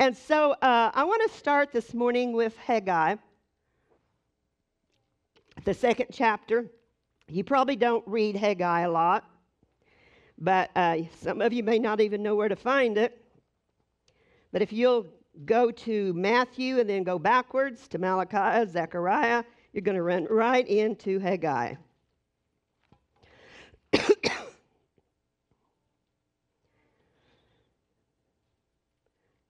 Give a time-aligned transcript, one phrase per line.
[0.00, 3.16] And so uh, I want to start this morning with Haggai,
[5.64, 6.66] the second chapter.
[7.26, 9.24] You probably don't read Haggai a lot,
[10.38, 13.20] but uh, some of you may not even know where to find it.
[14.52, 15.08] But if you'll
[15.44, 19.42] go to Matthew and then go backwards to Malachi, Zechariah,
[19.72, 21.74] you're going to run right into Haggai.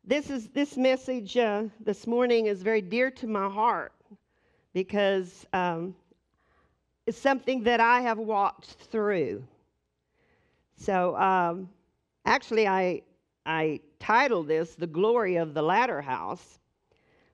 [0.08, 3.92] This is this message uh, this morning is very dear to my heart
[4.72, 5.94] because um,
[7.06, 9.44] it's something that I have walked through.
[10.78, 11.68] So um,
[12.24, 13.02] actually, I
[13.44, 16.58] I titled this "The Glory of the Latter House,"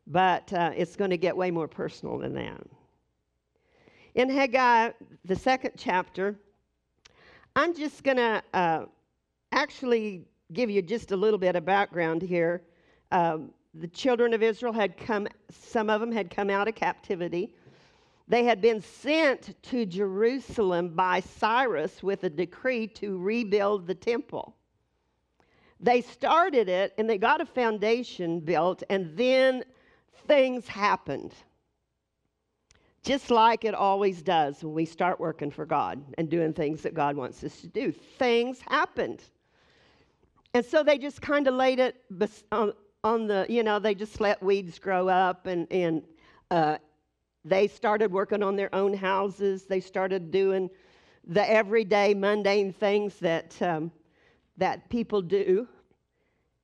[0.09, 2.61] but uh, it's going to get way more personal than that.
[4.17, 4.91] In Haggai,
[5.25, 6.35] the second chapter,
[7.55, 8.87] I'm just going to uh,
[9.53, 12.63] actually give you just a little bit of background here.
[13.11, 17.55] Um, the children of Israel had come, some of them had come out of captivity.
[18.29, 24.55] They had been sent to Jerusalem by Cyrus with a decree to rebuild the temple.
[25.81, 29.65] They started it and they got a foundation built, and then
[30.27, 31.35] things happened.
[33.03, 36.95] Just like it always does when we start working for God and doing things that
[36.95, 37.93] God wants us to do.
[37.93, 39.23] Things happened.
[40.55, 41.97] And so they just kind of laid it
[42.53, 46.03] on, on, the, you know, they just let weeds grow up and, and
[46.53, 46.79] uh,
[47.45, 49.65] they started working on their own houses.
[49.65, 50.71] They started doing
[51.27, 53.91] the everyday mundane things that, um,
[54.57, 55.67] that people do.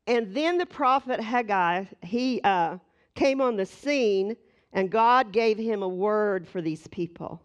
[0.07, 2.79] And then the prophet Haggai, he uh,
[3.17, 4.37] came on the scene
[4.73, 7.43] and God gave him a word for these people.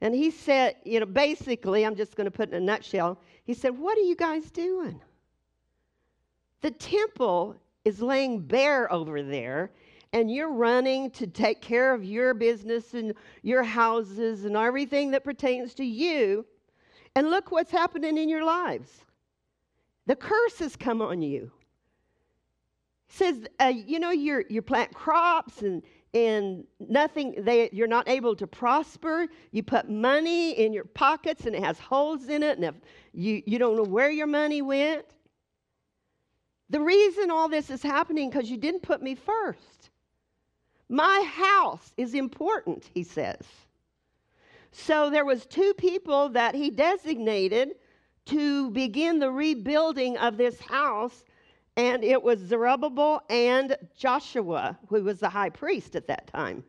[0.00, 3.52] And he said, you know, basically, I'm just going to put in a nutshell, he
[3.52, 4.98] said, What are you guys doing?
[6.60, 9.70] The temple is laying bare over there,
[10.12, 15.24] and you're running to take care of your business and your houses and everything that
[15.24, 16.44] pertains to you.
[17.14, 19.04] And look what's happening in your lives.
[20.06, 21.50] The curse has come on you.
[23.06, 25.82] He says, uh, you know, you're, you plant crops and,
[26.14, 29.28] and nothing, they, you're not able to prosper.
[29.52, 32.74] You put money in your pockets and it has holes in it, and if
[33.12, 35.06] you, you don't know where your money went.
[36.70, 39.90] The reason all this is happening because you didn't put me first.
[40.88, 43.42] My house is important, he says.
[44.72, 47.74] So there was two people that he designated
[48.26, 51.24] to begin the rebuilding of this house,
[51.76, 56.62] and it was Zerubbabel and Joshua, who was the high priest at that time.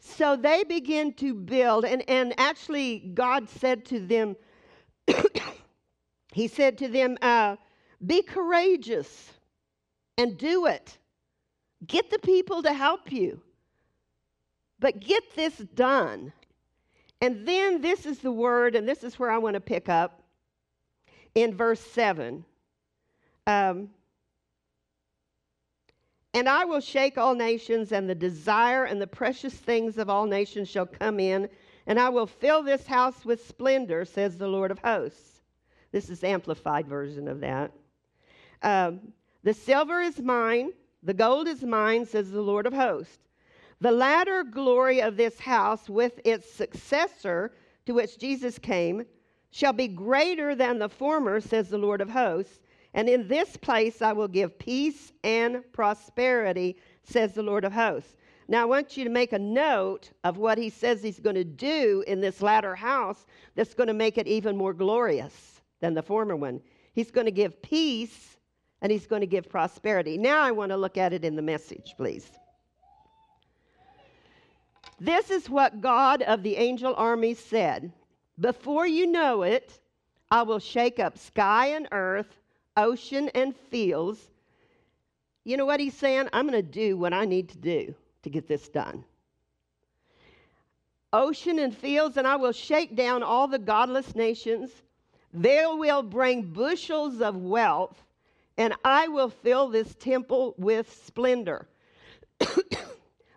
[0.00, 4.36] So they begin to build, and, and actually, God said to them,
[6.32, 7.56] He said to them, uh,
[8.04, 9.32] be courageous
[10.16, 10.96] and do it.
[11.86, 13.40] Get the people to help you.
[14.80, 16.32] But get this done.
[17.20, 20.22] And then this is the word, and this is where I want to pick up
[21.34, 22.44] in verse 7.
[23.46, 23.90] Um,
[26.34, 30.26] and I will shake all nations, and the desire and the precious things of all
[30.26, 31.48] nations shall come in,
[31.86, 35.40] and I will fill this house with splendor, says the Lord of hosts.
[35.90, 37.72] This is amplified version of that.
[38.62, 39.12] Um,
[39.44, 43.18] the silver is mine, the gold is mine, says the Lord of hosts.
[43.80, 47.52] The latter glory of this house with its successor,
[47.86, 49.04] to which Jesus came,
[49.50, 52.60] shall be greater than the former, says the Lord of hosts.
[52.94, 58.16] And in this place I will give peace and prosperity, says the Lord of hosts.
[58.50, 61.44] Now, I want you to make a note of what he says he's going to
[61.44, 66.02] do in this latter house that's going to make it even more glorious than the
[66.02, 66.60] former one.
[66.94, 68.37] He's going to give peace
[68.80, 70.18] and he's going to give prosperity.
[70.18, 72.30] Now I want to look at it in the message, please.
[75.00, 77.92] This is what God of the angel armies said
[78.40, 79.80] Before you know it,
[80.30, 82.40] I will shake up sky and earth,
[82.76, 84.20] ocean and fields.
[85.44, 86.28] You know what he's saying?
[86.32, 89.04] I'm going to do what I need to do to get this done.
[91.12, 94.70] Ocean and fields, and I will shake down all the godless nations.
[95.32, 98.02] They will bring bushels of wealth
[98.58, 101.68] and I will fill this temple with splendor.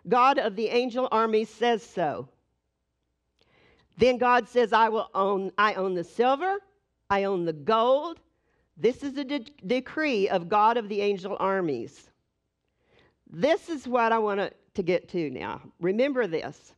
[0.08, 2.28] God of the angel army says so.
[3.96, 6.56] Then God says, I will own, I own the silver,
[7.08, 8.18] I own the gold.
[8.76, 12.10] This is a de- decree of God of the angel armies.
[13.30, 15.60] This is what I want to get to now.
[15.80, 16.74] Remember this.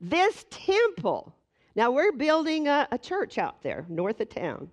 [0.00, 1.34] This temple,
[1.76, 4.70] now we're building a, a church out there north of town.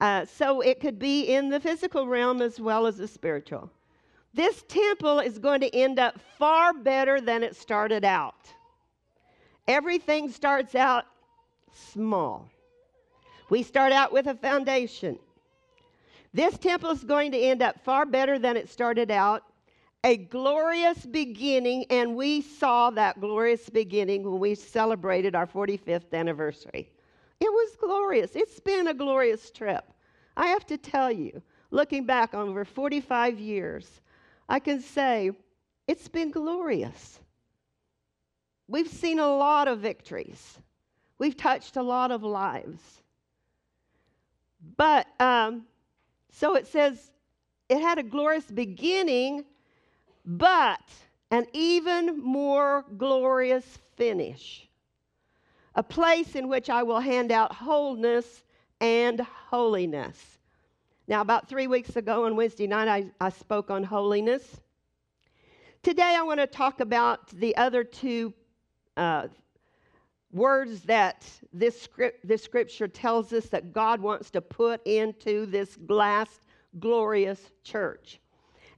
[0.00, 3.70] Uh, so it could be in the physical realm as well as the spiritual.
[4.34, 8.52] This temple is going to end up far better than it started out.
[9.66, 11.06] Everything starts out
[11.72, 12.48] small.
[13.50, 15.18] We start out with a foundation.
[16.32, 19.42] This temple is going to end up far better than it started out.
[20.04, 26.88] A glorious beginning, and we saw that glorious beginning when we celebrated our 45th anniversary.
[27.40, 28.34] It was glorious.
[28.34, 29.84] It's been a glorious trip.
[30.36, 34.00] I have to tell you, looking back on over 45 years,
[34.48, 35.32] I can say
[35.86, 37.20] it's been glorious.
[38.66, 40.58] We've seen a lot of victories,
[41.18, 42.80] we've touched a lot of lives.
[44.76, 45.66] But, um,
[46.32, 47.12] so it says
[47.68, 49.44] it had a glorious beginning,
[50.24, 50.80] but
[51.30, 54.67] an even more glorious finish
[55.78, 58.42] a place in which I will hand out wholeness
[58.80, 60.38] and holiness.
[61.06, 64.60] Now, about three weeks ago on Wednesday night, I, I spoke on holiness.
[65.84, 68.34] Today, I want to talk about the other two
[68.96, 69.28] uh,
[70.32, 75.78] words that this, script, this scripture tells us that God wants to put into this
[75.88, 76.40] last
[76.80, 78.18] glorious church.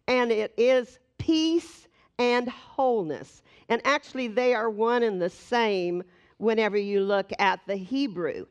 [0.06, 1.88] And it is peace
[2.18, 3.42] and wholeness.
[3.70, 6.02] And actually, they are one and the same
[6.40, 8.46] whenever you look at the Hebrew.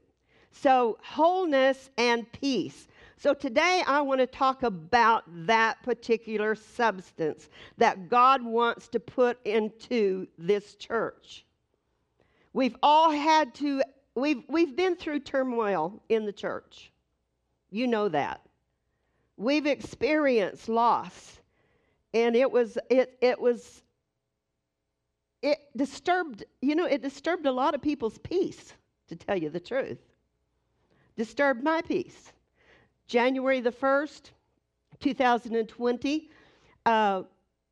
[0.52, 2.88] So, wholeness and peace.
[3.18, 9.40] So, today I want to talk about that particular substance that God wants to put
[9.46, 11.46] into this church.
[12.54, 13.84] We've all had to,
[14.16, 16.92] we've, we've been through turmoil in the church.
[17.72, 18.42] You know that.
[19.38, 21.40] We've experienced loss.
[22.14, 23.84] And it was, it, it was
[25.42, 28.74] it disturbed, you know, it disturbed a lot of people's peace,
[29.08, 30.00] to tell you the truth.
[31.16, 32.32] Disturbed my peace.
[33.08, 34.32] January the 1st,
[35.00, 36.30] 2020,
[36.86, 37.24] uh,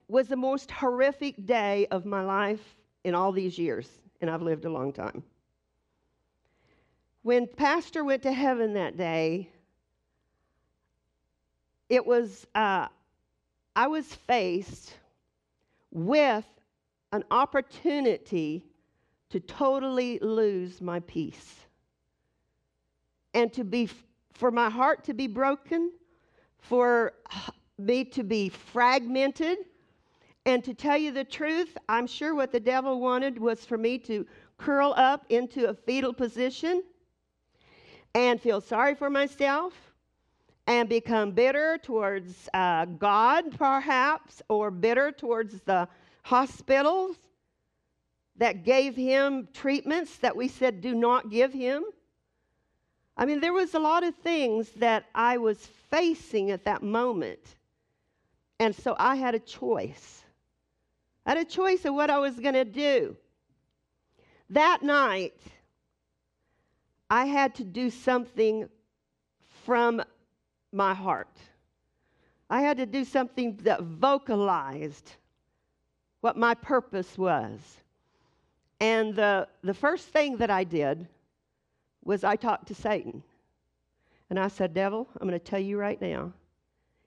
[0.08, 3.88] was the most horrific day of my life in all these years,
[4.22, 5.24] and I've lived a long time.
[7.24, 9.50] When Pastor went to heaven that day,
[11.90, 12.88] it was, uh,
[13.76, 14.94] I was faced
[15.92, 16.46] with
[17.12, 18.64] an opportunity
[19.30, 21.56] to totally lose my peace.
[23.34, 23.90] And to be
[24.38, 25.92] for my heart to be broken
[26.60, 27.14] for
[27.80, 29.58] me to be fragmented
[30.46, 33.98] and to tell you the truth i'm sure what the devil wanted was for me
[33.98, 34.26] to
[34.58, 36.84] curl up into a fetal position
[38.16, 39.74] and feel sorry for myself
[40.68, 45.88] and become bitter towards uh, god perhaps or bitter towards the
[46.28, 47.16] hospitals
[48.36, 51.86] that gave him treatments that we said do not give him.
[53.16, 55.58] I mean, there was a lot of things that I was
[55.90, 57.40] facing at that moment.
[58.60, 60.24] And so I had a choice.
[61.26, 63.16] I had a choice of what I was going to do.
[64.50, 65.40] That night,
[67.10, 68.68] I had to do something
[69.64, 70.04] from
[70.74, 71.38] my heart.
[72.50, 75.14] I had to do something that vocalized
[76.22, 77.60] what my purpose was.
[78.80, 81.08] And the, the first thing that I did
[82.04, 83.24] was I talked to Satan.
[84.30, 86.34] And I said, Devil, I'm going to tell you right now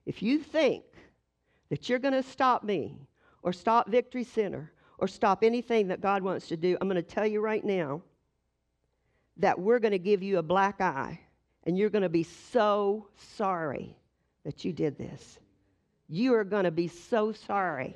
[0.06, 0.84] if you think
[1.68, 2.96] that you're going to stop me
[3.42, 7.02] or stop Victory Center or stop anything that God wants to do, I'm going to
[7.02, 8.02] tell you right now
[9.36, 11.20] that we're going to give you a black eye
[11.64, 13.96] and you're going to be so sorry
[14.44, 15.38] that you did this.
[16.08, 17.94] You are going to be so sorry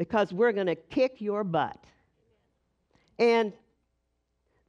[0.00, 1.76] because we're going to kick your butt.
[3.18, 3.52] And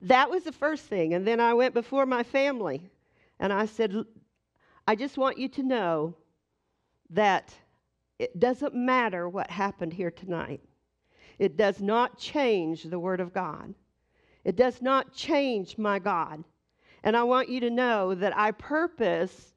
[0.01, 1.13] that was the first thing.
[1.13, 2.91] And then I went before my family
[3.39, 3.95] and I said,
[4.85, 6.17] I just want you to know
[7.11, 7.53] that
[8.19, 10.59] it doesn't matter what happened here tonight.
[11.39, 13.73] It does not change the Word of God.
[14.43, 16.43] It does not change my God.
[17.05, 19.53] And I want you to know that I purpose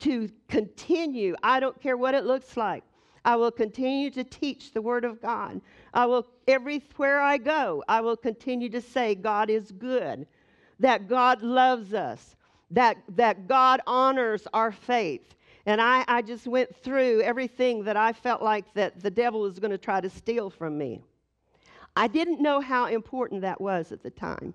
[0.00, 1.36] to continue.
[1.42, 2.84] I don't care what it looks like.
[3.26, 5.60] I will continue to teach the Word of God.
[5.92, 10.28] I will, everywhere I go, I will continue to say God is good,
[10.78, 12.36] that God loves us,
[12.70, 15.34] that, that God honors our faith.
[15.66, 19.58] And I, I just went through everything that I felt like that the devil was
[19.58, 21.00] going to try to steal from me.
[21.96, 24.54] I didn't know how important that was at the time.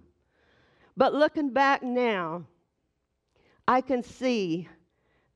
[0.95, 2.45] But looking back now,
[3.67, 4.69] I can see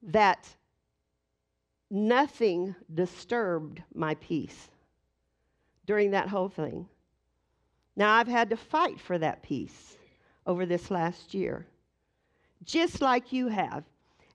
[0.03, 0.47] that
[1.89, 4.69] nothing disturbed my peace
[5.85, 6.87] during that whole thing.
[7.95, 9.97] Now, I've had to fight for that peace
[10.45, 11.65] over this last year,
[12.63, 13.83] just like you have.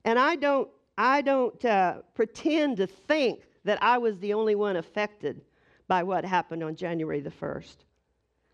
[0.03, 4.77] And I don't, I don't uh, pretend to think that I was the only one
[4.77, 5.41] affected
[5.87, 7.75] by what happened on January the 1st.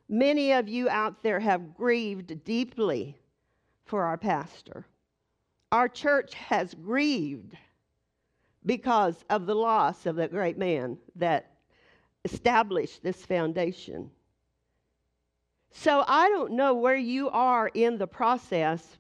[0.10, 3.18] Many of you out there have grieved deeply
[3.86, 4.86] for our pastor.
[5.72, 7.56] Our church has grieved
[8.68, 11.54] because of the loss of that great man that
[12.26, 14.12] established this foundation.
[15.72, 18.98] So I don't know where you are in the process,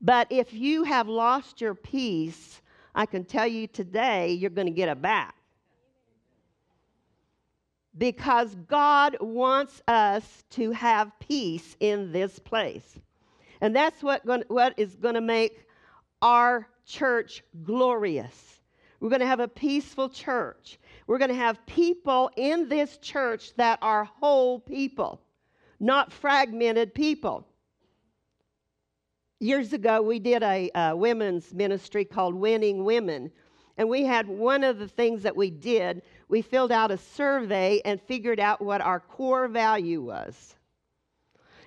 [0.00, 2.60] but if you have lost your peace,
[2.94, 5.34] I can tell you today you're going to get it back
[7.96, 12.98] because God wants us to have peace in this place.
[13.60, 15.64] And that's what, what is going to make
[16.22, 18.57] our church glorious.
[19.00, 20.78] We're going to have a peaceful church.
[21.06, 25.20] We're going to have people in this church that are whole people,
[25.78, 27.46] not fragmented people.
[29.40, 33.30] Years ago, we did a, a women's ministry called Winning Women.
[33.76, 37.80] And we had one of the things that we did we filled out a survey
[37.84, 40.54] and figured out what our core value was.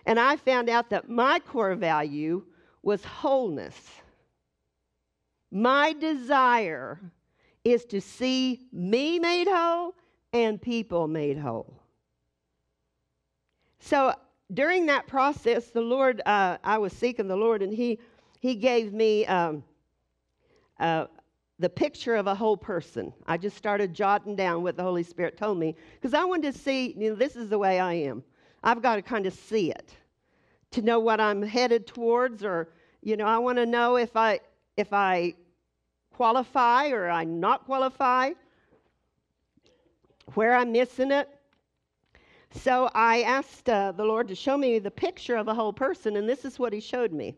[0.06, 2.44] And I found out that my core value
[2.84, 3.76] was wholeness.
[5.52, 7.00] My desire
[7.64, 9.96] is to see me made whole
[10.34, 11.82] and people made whole.
[13.80, 14.14] So
[14.54, 18.00] during that process, the Lord, uh, I was seeking the Lord, and He
[18.40, 19.64] He gave me um,
[20.80, 21.06] uh,
[21.60, 23.14] the picture of a whole person.
[23.28, 26.60] I just started jotting down what the Holy Spirit told me because I wanted to
[26.60, 28.24] see, you know, this is the way I am.
[28.64, 29.94] I've got to kind of see it
[30.72, 32.70] to know what I'm headed towards, or
[33.02, 34.40] you know, I want to know if I
[34.78, 35.36] if I
[36.22, 38.34] qualify or I not qualify,
[40.36, 41.28] where I'm missing it.
[42.52, 46.18] So I asked uh, the Lord to show me the picture of a whole person,
[46.18, 47.34] and this is what He showed me.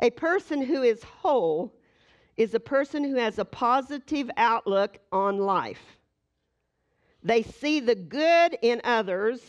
[0.00, 1.72] A person who is whole
[2.36, 5.96] is a person who has a positive outlook on life.
[7.22, 9.40] They see the good in others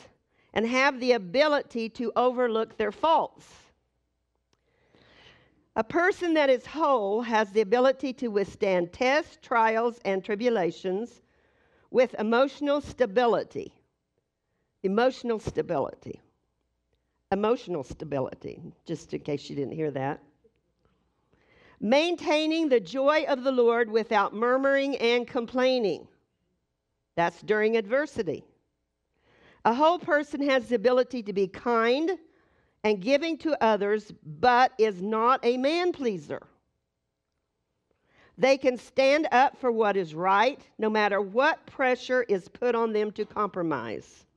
[0.54, 3.48] and have the ability to overlook their faults.
[5.76, 11.22] A person that is whole has the ability to withstand tests, trials, and tribulations
[11.92, 13.74] with emotional stability.
[14.84, 16.22] Emotional stability.
[17.32, 20.22] Emotional stability, just in case you didn't hear that
[21.80, 26.08] maintaining the joy of the Lord without murmuring and complaining.
[27.16, 28.44] That's during adversity.
[29.64, 32.18] A whole person has the ability to be kind
[32.86, 36.46] and giving to others, but is not a man pleaser.
[38.38, 42.94] They can stand up for what is right, no matter what pressure is put on
[42.94, 44.28] them to compromise.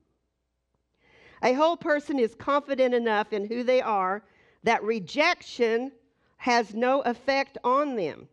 [1.42, 4.22] A whole person is confident enough in who they are
[4.62, 5.92] that rejection
[6.38, 8.28] has no effect on them.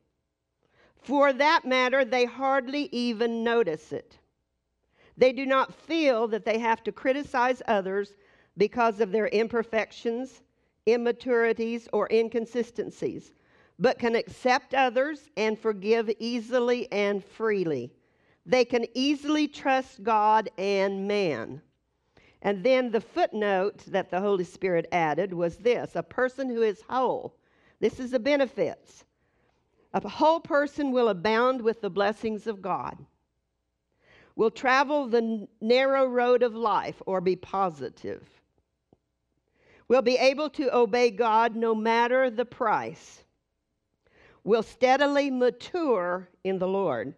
[0.95, 4.17] For that matter, they hardly even notice it.
[5.17, 8.15] They do not feel that they have to criticize others
[8.57, 10.41] because of their imperfections,
[10.85, 13.33] immaturities, or inconsistencies,
[13.79, 17.91] but can accept others and forgive easily and freely.
[18.45, 21.62] They can easily trust God and man.
[22.41, 26.81] And then the footnote that the Holy Spirit added was this a person who is
[26.88, 27.35] whole
[27.79, 29.05] this is the benefits.
[29.93, 32.97] A whole person will abound with the blessings of God,
[34.35, 38.27] will travel the narrow road of life or be positive,
[39.88, 43.24] will be able to obey God no matter the price,
[44.44, 47.13] will steadily mature in the Lord,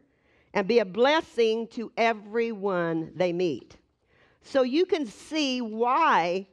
[0.54, 3.78] and be a blessing to everyone they meet.
[4.42, 6.48] So you can see why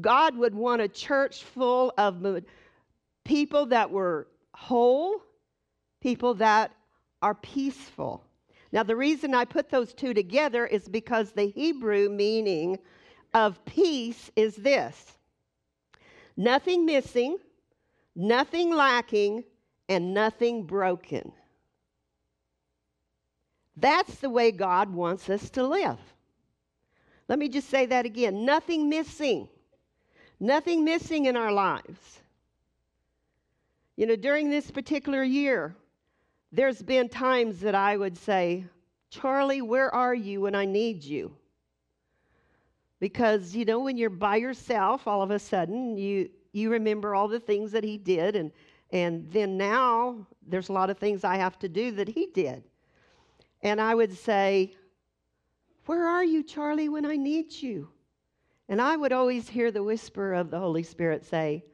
[0.00, 2.24] God would want a church full of
[3.24, 5.22] people that were whole,
[6.00, 6.72] people that
[7.22, 8.24] are peaceful.
[8.72, 12.78] Now, the reason I put those two together is because the Hebrew meaning
[13.34, 15.18] of peace is this
[16.36, 17.38] nothing missing,
[18.14, 19.44] nothing lacking,
[19.88, 21.32] and nothing broken.
[23.76, 25.98] That's the way God wants us to live.
[27.28, 29.48] Let me just say that again nothing missing,
[30.38, 32.20] nothing missing in our lives.
[33.96, 35.74] You know, during this particular year,
[36.52, 38.64] there's been times that I would say,
[39.10, 41.34] Charlie, where are you when I need you?
[43.00, 47.28] Because, you know, when you're by yourself, all of a sudden you, you remember all
[47.28, 48.52] the things that he did, and,
[48.92, 52.62] and then now there's a lot of things I have to do that he did.
[53.62, 54.74] And I would say,
[55.86, 57.88] Where are you, Charlie, when I need you?
[58.68, 61.64] And I would always hear the whisper of the Holy Spirit say,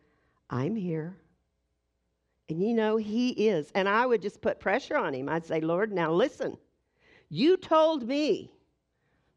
[0.48, 1.16] I'm here.
[2.48, 3.70] And you know, he is.
[3.74, 5.28] And I would just put pressure on him.
[5.28, 6.56] I'd say, Lord, now listen,
[7.28, 8.55] you told me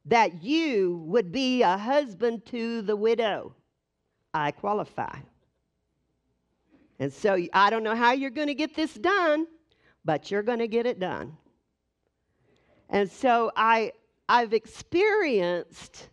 [0.09, 3.53] that you would be a husband to the widow.
[4.33, 5.17] I qualify.
[6.99, 9.47] And so I don't know how you're going to get this done,
[10.03, 11.37] but you're going to get it done.
[12.89, 13.93] And so I,
[14.27, 16.09] I've experienced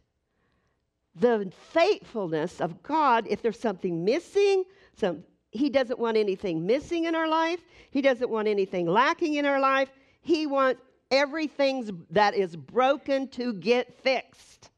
[1.15, 3.27] the faithfulness of God.
[3.29, 7.61] If there's something missing, some, He doesn't want anything missing in our life,
[7.91, 9.89] He doesn't want anything lacking in our life.
[10.21, 14.71] He wants everything that is broken to get fixed.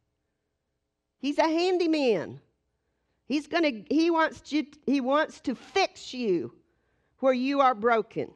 [1.19, 2.41] He's a handyman.
[3.27, 6.55] He's gonna, he wants you, he wants to fix you
[7.19, 8.31] where you are broken.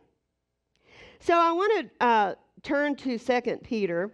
[1.20, 4.10] So I want to uh, turn to Second Peter,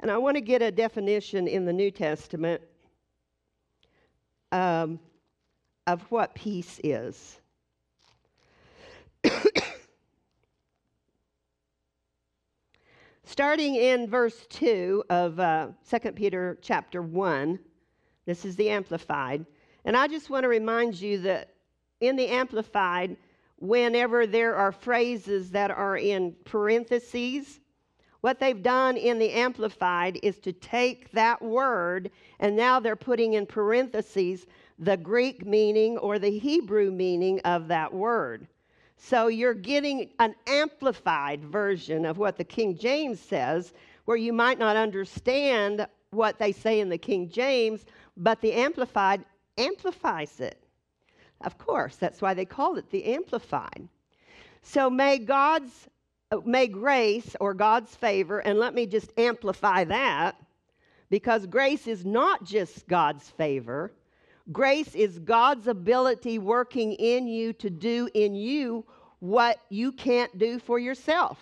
[0.00, 2.62] and I want to get a definition in the New Testament
[4.52, 4.98] um,
[5.86, 7.38] of what peace is.
[13.28, 17.58] Starting in verse 2 of uh, 2 Peter chapter 1,
[18.24, 19.44] this is the Amplified.
[19.84, 21.50] And I just want to remind you that
[22.00, 23.16] in the Amplified,
[23.58, 27.58] whenever there are phrases that are in parentheses,
[28.20, 33.32] what they've done in the Amplified is to take that word and now they're putting
[33.32, 34.46] in parentheses
[34.78, 38.46] the Greek meaning or the Hebrew meaning of that word.
[38.96, 43.72] So you're getting an amplified version of what the King James says,
[44.06, 47.84] where you might not understand what they say in the King James,
[48.16, 49.24] but the Amplified
[49.58, 50.62] amplifies it.
[51.42, 53.88] Of course, that's why they call it the Amplified.
[54.62, 55.88] So may God's,
[56.44, 60.36] may grace or God's favor, and let me just amplify that,
[61.10, 63.92] because grace is not just God's favor.
[64.52, 68.84] Grace is God's ability working in you to do in you
[69.18, 71.38] what you can't do for yourself,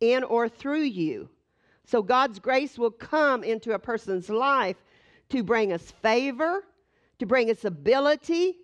[0.00, 1.28] in or through you.
[1.84, 4.76] So God's grace will come into a person's life
[5.30, 6.64] to bring us favor,
[7.18, 8.56] to bring us ability,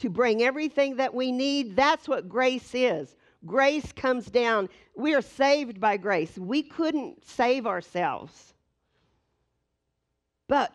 [0.00, 1.76] to bring everything that we need.
[1.76, 3.14] That's what grace is.
[3.46, 4.68] Grace comes down.
[4.96, 6.36] We are saved by grace.
[6.36, 8.54] We couldn't save ourselves.
[10.48, 10.72] But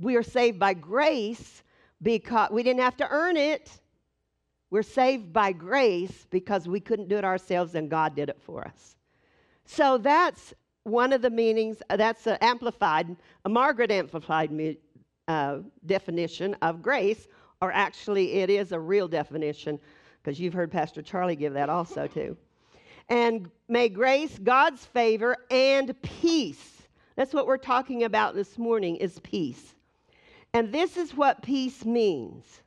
[0.00, 1.62] we are saved by grace
[2.02, 3.70] because we didn't have to earn it.
[4.70, 8.66] We're saved by grace because we couldn't do it ourselves and God did it for
[8.66, 8.96] us.
[9.64, 10.52] So that's
[10.82, 14.76] one of the meanings, that's an amplified, a Margaret amplified
[15.28, 17.28] uh, definition of grace,
[17.62, 19.80] or actually, it is a real definition,
[20.22, 22.36] because you've heard Pastor Charlie give that also, too.
[23.08, 26.82] And may grace, God's favor, and peace.
[27.16, 29.73] That's what we're talking about this morning is peace.
[30.54, 32.62] And this is what peace means.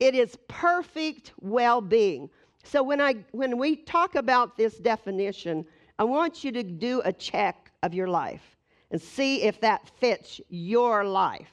[0.00, 2.30] It is perfect well-being.
[2.64, 5.64] So when I when we talk about this definition,
[5.98, 8.56] I want you to do a check of your life
[8.90, 11.52] and see if that fits your life.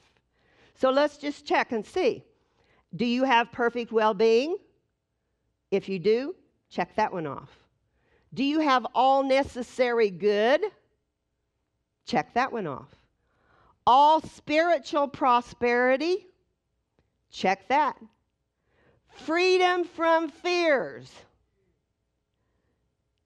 [0.76, 2.24] So let's just check and see.
[2.96, 4.58] Do you have perfect well being?
[5.70, 6.36] If you do,
[6.70, 7.50] check that one off.
[8.34, 10.62] Do you have all necessary good?
[12.06, 13.03] Check that one off.
[13.86, 16.28] All spiritual prosperity?
[17.32, 17.98] Check that.
[19.10, 21.12] Freedom from fears.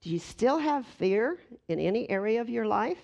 [0.01, 3.01] Do you still have fear in any area of your life?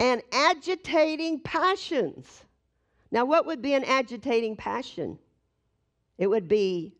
[0.00, 2.44] and agitating passions.
[3.10, 5.18] Now, what would be an agitating passion?
[6.18, 6.94] It would be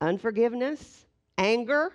[0.00, 1.06] unforgiveness,
[1.38, 1.92] anger.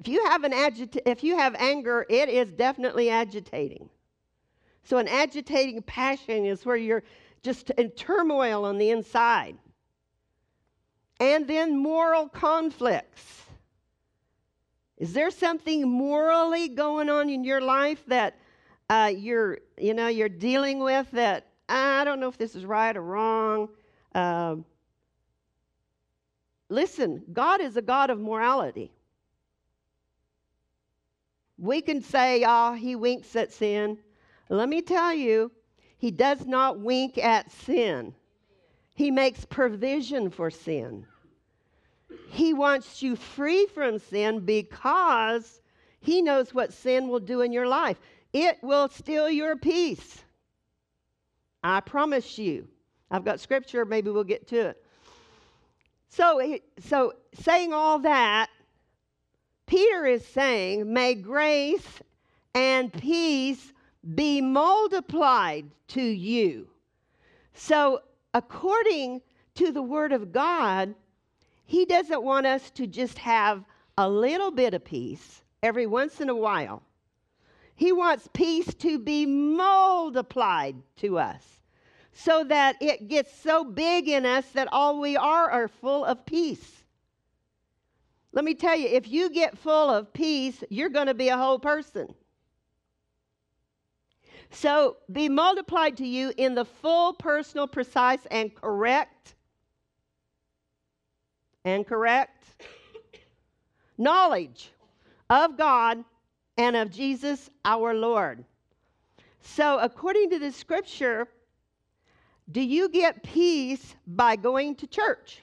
[0.00, 3.90] If you have an agita- if you have anger, it is definitely agitating.
[4.82, 7.04] So an agitating passion is where you're
[7.42, 9.56] just in turmoil on the inside.
[11.20, 13.42] And then moral conflicts.
[14.96, 18.36] Is there something morally going on in your life that
[18.88, 22.96] uh, you're, you know, you're dealing with that, I don't know if this is right
[22.96, 23.68] or wrong.
[24.14, 24.64] Um,
[26.68, 28.90] listen, God is a God of morality.
[31.60, 33.98] We can say, oh, he winks at sin.
[34.48, 35.52] Let me tell you,
[35.98, 38.14] he does not wink at sin.
[38.94, 41.06] He makes provision for sin.
[42.30, 45.60] He wants you free from sin because
[46.00, 48.00] he knows what sin will do in your life.
[48.32, 50.24] It will steal your peace.
[51.62, 52.68] I promise you.
[53.10, 54.84] I've got scripture, maybe we'll get to it.
[56.08, 58.48] So, so saying all that,
[59.70, 62.00] Peter is saying, May grace
[62.56, 63.72] and peace
[64.16, 66.66] be multiplied to you.
[67.54, 68.00] So,
[68.34, 69.22] according
[69.54, 70.92] to the Word of God,
[71.66, 73.62] He doesn't want us to just have
[73.96, 76.82] a little bit of peace every once in a while.
[77.76, 81.44] He wants peace to be multiplied to us
[82.12, 86.26] so that it gets so big in us that all we are are full of
[86.26, 86.79] peace.
[88.32, 91.36] Let me tell you, if you get full of peace, you're going to be a
[91.36, 92.14] whole person.
[94.50, 99.34] So be multiplied to you in the full, personal, precise, and correct
[101.64, 102.44] and correct
[103.98, 104.70] knowledge
[105.28, 106.04] of God
[106.56, 108.44] and of Jesus our Lord.
[109.42, 111.28] So, according to the scripture,
[112.50, 115.42] do you get peace by going to church?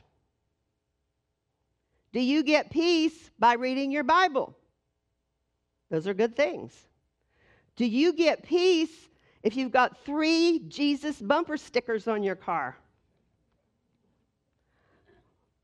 [2.14, 4.56] Do you get peace by reading your Bible?
[5.90, 6.74] Those are good things.
[7.76, 9.10] Do you get peace
[9.44, 12.78] if you've got three Jesus bumper stickers on your car?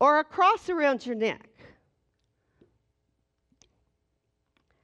[0.00, 1.48] Or a cross around your neck?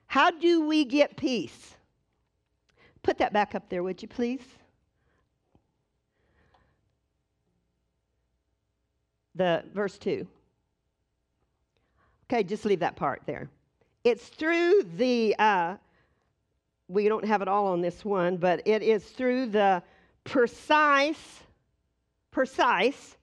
[0.07, 1.77] How do we get peace?
[3.03, 4.43] Put that back up there, would you please?
[9.37, 10.27] The verse 2.
[12.31, 13.51] Okay, just leave that part there.
[14.05, 15.75] It's through the, uh,
[16.87, 19.83] we don't have it all on this one, but it is through the
[20.23, 21.41] precise,
[22.31, 23.17] precise,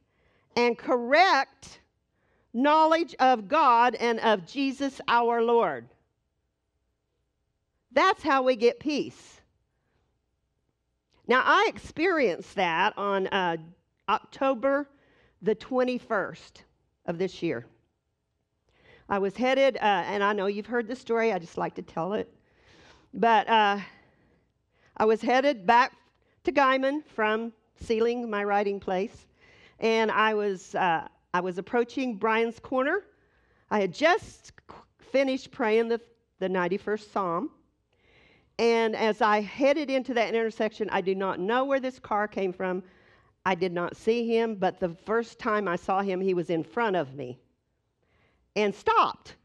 [0.58, 1.80] and correct
[2.54, 5.88] knowledge of God and of Jesus our Lord.
[7.94, 9.40] That's how we get peace.
[11.30, 13.56] Now, I experienced that on uh,
[14.10, 14.90] October
[15.42, 16.64] the 21st
[17.06, 17.66] of this year.
[19.10, 21.82] I was headed, uh, and I know you've heard the story, I just like to
[21.82, 22.30] tell it.
[23.14, 23.80] But uh,
[24.98, 25.94] I was headed back
[26.44, 29.28] to Guymon from sealing my writing place,
[29.80, 33.04] and I was, uh, I was approaching Brian's Corner.
[33.72, 34.52] I had just
[35.00, 36.02] finished praying the,
[36.40, 37.52] the 91st Psalm.
[38.60, 42.52] And as I headed into that intersection, I do not know where this car came
[42.52, 42.84] from.
[43.46, 46.62] I did not see him, but the first time I saw him, he was in
[46.62, 47.40] front of me
[48.58, 49.36] and stopped.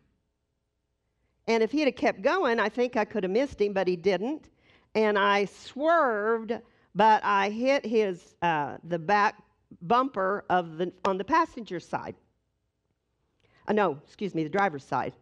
[1.47, 3.95] And if he had kept going, I think I could have missed him, but he
[3.95, 4.49] didn't.
[4.95, 6.53] And I swerved,
[6.95, 9.37] but I hit his uh, the back
[9.83, 12.15] bumper of the on the passenger side.
[13.69, 15.13] Uh, no, excuse me, the driver's side.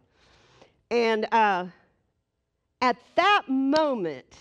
[0.89, 1.67] And uh,
[2.81, 4.35] at that moment,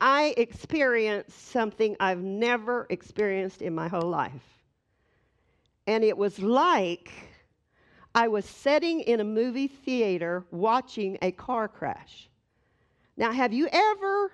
[0.00, 4.62] I experienced something I've never experienced in my whole life.
[5.86, 7.12] And it was like
[8.14, 12.28] I was sitting in a movie theater watching a car crash.
[13.16, 14.32] Now, have you ever,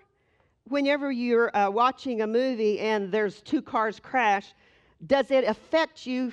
[0.65, 4.53] whenever you're uh, watching a movie and there's two cars crash,
[5.07, 6.31] does it affect you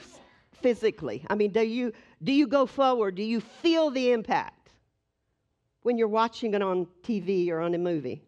[0.51, 1.25] physically?
[1.29, 3.15] I mean, do you, do you go forward?
[3.15, 4.71] Do you feel the impact
[5.83, 8.21] when you're watching it on TV or on a movie?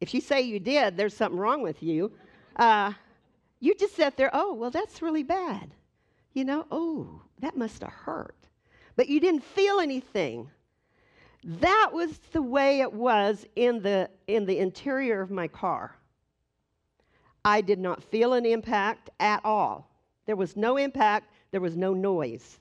[0.00, 2.12] If you say you did, there's something wrong with you.
[2.56, 2.92] Uh,
[3.58, 5.70] you just sit there, oh, well, that's really bad.
[6.34, 8.36] You know, oh, that must have hurt.
[8.96, 10.50] But you didn't feel anything.
[11.44, 15.94] That was the way it was in the, in the interior of my car.
[17.44, 19.88] I did not feel an impact at all.
[20.26, 22.58] There was no impact, there was no noise.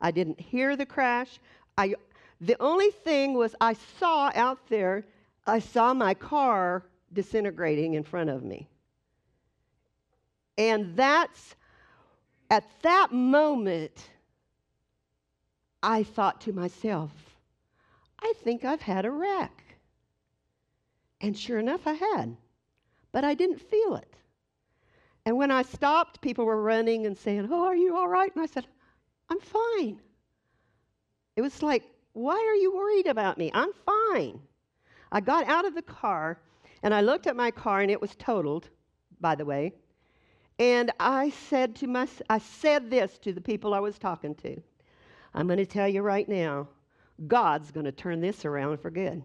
[0.00, 1.40] I didn't hear the crash.
[1.76, 1.94] I,
[2.40, 5.04] the only thing was I saw out there,
[5.46, 8.68] I saw my car disintegrating in front of me.
[10.56, 11.56] And that's
[12.50, 14.10] at that moment,
[15.82, 17.10] I thought to myself,
[18.20, 19.62] I think I've had a wreck.
[21.20, 22.36] And sure enough, I had,
[23.12, 24.14] but I didn't feel it.
[25.24, 28.34] And when I stopped, people were running and saying, Oh, are you all right?
[28.34, 28.66] And I said,
[29.28, 30.00] I'm fine.
[31.36, 31.84] It was like,
[32.14, 33.50] Why are you worried about me?
[33.54, 34.40] I'm fine.
[35.12, 36.40] I got out of the car
[36.82, 38.68] and I looked at my car and it was totaled,
[39.20, 39.74] by the way.
[40.60, 44.60] And I said to my, I said this to the people I was talking to.
[45.32, 46.68] I'm going to tell you right now,
[47.26, 49.22] God's going to turn this around for good.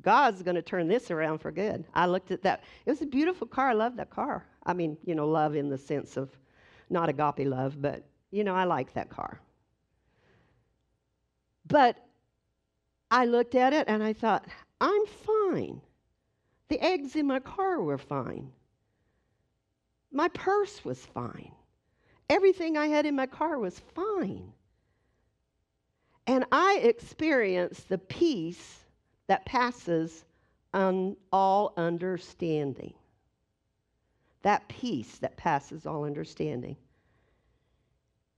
[0.00, 1.84] God's going to turn this around for good.
[1.92, 2.64] I looked at that.
[2.86, 3.68] It was a beautiful car.
[3.68, 4.46] I love that car.
[4.64, 6.30] I mean, you know, love in the sense of
[6.88, 9.38] not agape love, but, you know, I like that car.
[11.66, 11.98] But
[13.10, 14.46] I looked at it and I thought,
[14.80, 15.82] I'm fine.
[16.68, 18.50] The eggs in my car were fine.
[20.14, 21.52] My purse was fine.
[22.30, 24.52] Everything I had in my car was fine.
[26.26, 28.80] And I experienced the peace
[29.28, 30.24] that passes
[31.32, 32.94] all understanding.
[34.42, 36.76] that peace that passes all understanding.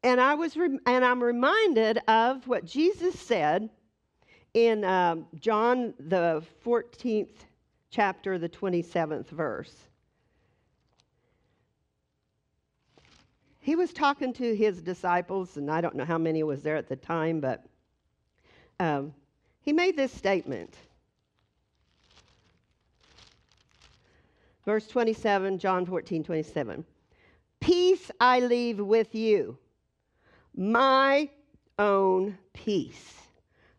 [0.02, 3.70] And I was, re- and I'm reminded of what Jesus said
[4.54, 7.30] in um, John the 14th
[7.90, 9.74] chapter, the 27th verse.
[13.66, 16.88] He was talking to his disciples, and I don't know how many was there at
[16.88, 17.64] the time, but
[18.78, 19.12] um,
[19.60, 20.72] he made this statement.
[24.64, 26.84] Verse 27, John 14, 27.
[27.58, 29.58] Peace I leave with you,
[30.54, 31.28] my
[31.76, 33.14] own peace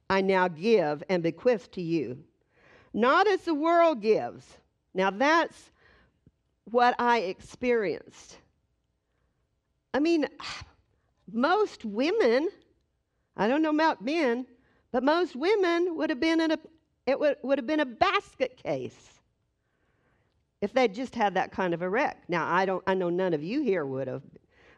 [0.09, 2.25] I now give and bequeath to you,
[2.93, 4.57] not as the world gives.
[4.93, 5.71] Now that's
[6.65, 8.39] what I experienced.
[9.97, 10.27] I mean,
[11.31, 12.49] most women,
[13.35, 14.45] I don't know about men,
[14.91, 16.59] but most women would have been in a
[17.07, 19.21] it would, would have been a basket case
[20.61, 22.21] if they'd just had that kind of a wreck.
[22.27, 24.23] Now, I don't, I know none of you here would have,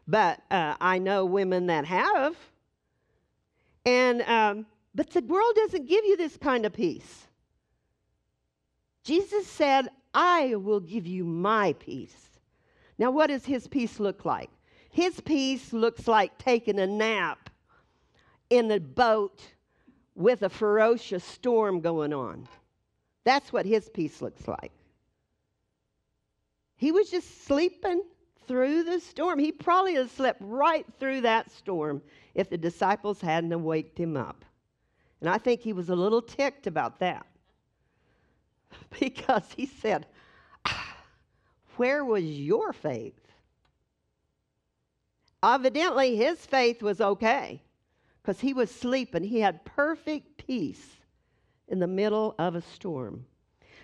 [0.06, 2.36] but uh, I know women that have.
[3.84, 7.26] And, um, but the world doesn't give you this kind of peace.
[9.02, 12.38] Jesus said, I will give you my peace.
[12.96, 14.50] Now, what does his peace look like?
[14.90, 17.48] His peace looks like taking a nap
[18.50, 19.40] in a boat
[20.14, 22.48] with a ferocious storm going on.
[23.24, 24.72] That's what his peace looks like.
[26.76, 28.02] He was just sleeping
[28.48, 29.38] through the storm.
[29.38, 32.02] He probably had slept right through that storm
[32.34, 34.44] if the disciples hadn't waked him up.
[35.20, 37.26] And I think he was a little ticked about that
[38.98, 40.06] because he said,
[40.64, 40.96] ah,
[41.76, 43.19] Where was your faith?
[45.42, 47.62] Evidently, his faith was okay
[48.22, 49.24] because he was sleeping.
[49.24, 50.86] He had perfect peace
[51.68, 53.24] in the middle of a storm.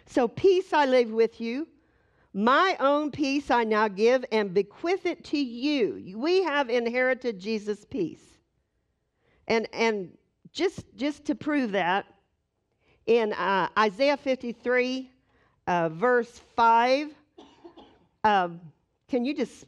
[0.06, 1.66] So, peace I leave with you
[2.36, 6.18] my own peace I now give and bequeath it to you.
[6.18, 8.20] We have inherited Jesus' peace.
[9.48, 10.10] And, and
[10.52, 12.04] just, just to prove that,
[13.06, 15.10] in uh, Isaiah 53,
[15.66, 17.14] uh, verse 5,
[18.24, 18.60] um,
[19.08, 19.64] can you just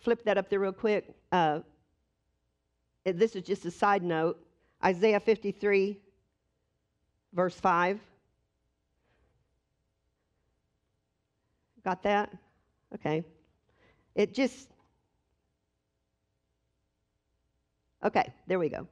[0.00, 1.14] flip that up there real quick?
[1.32, 1.60] Uh,
[3.04, 4.38] this is just a side note.
[4.84, 5.98] Isaiah 53,
[7.32, 7.98] verse 5.
[11.84, 12.30] Got that?
[12.94, 13.24] Okay.
[14.14, 14.68] It just.
[18.04, 18.86] Okay, there we go.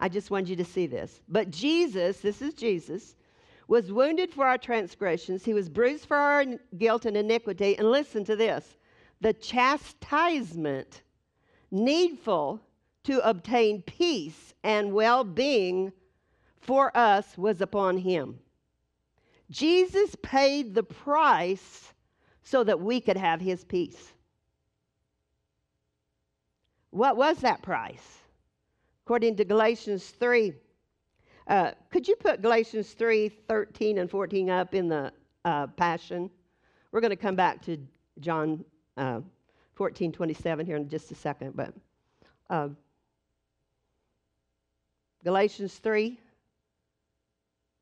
[0.00, 1.20] I just wanted you to see this.
[1.28, 3.14] But Jesus, this is Jesus,
[3.68, 6.44] was wounded for our transgressions, he was bruised for our
[6.76, 7.78] guilt and iniquity.
[7.78, 8.76] And listen to this
[9.24, 11.00] the chastisement
[11.70, 12.60] needful
[13.04, 15.90] to obtain peace and well being
[16.60, 18.38] for us was upon him.
[19.48, 21.94] Jesus paid the price
[22.42, 24.12] so that we could have his peace.
[26.90, 28.18] What was that price?
[29.06, 30.52] According to Galatians 3,
[31.46, 35.10] uh, could you put Galatians 3 13 and 14 up in the
[35.46, 36.28] uh, Passion?
[36.92, 37.78] We're going to come back to
[38.20, 38.62] John
[38.96, 39.20] uh,
[39.74, 41.72] 14 27 here in just a second, but
[42.50, 42.76] um,
[45.24, 46.18] Galatians 3.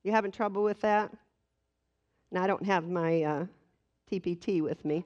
[0.04, 1.12] You having trouble with that?
[2.30, 3.46] Now, I don't have my uh,
[4.10, 5.04] TPT with me.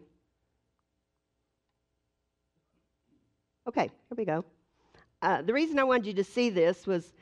[3.68, 4.44] Okay, here we go.
[5.22, 7.12] Uh, the reason I wanted you to see this was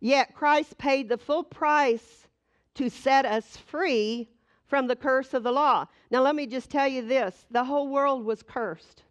[0.00, 2.26] yet Christ paid the full price
[2.74, 4.28] to set us free
[4.74, 5.86] from the curse of the law.
[6.10, 9.04] Now, let me just tell you this the whole world was cursed.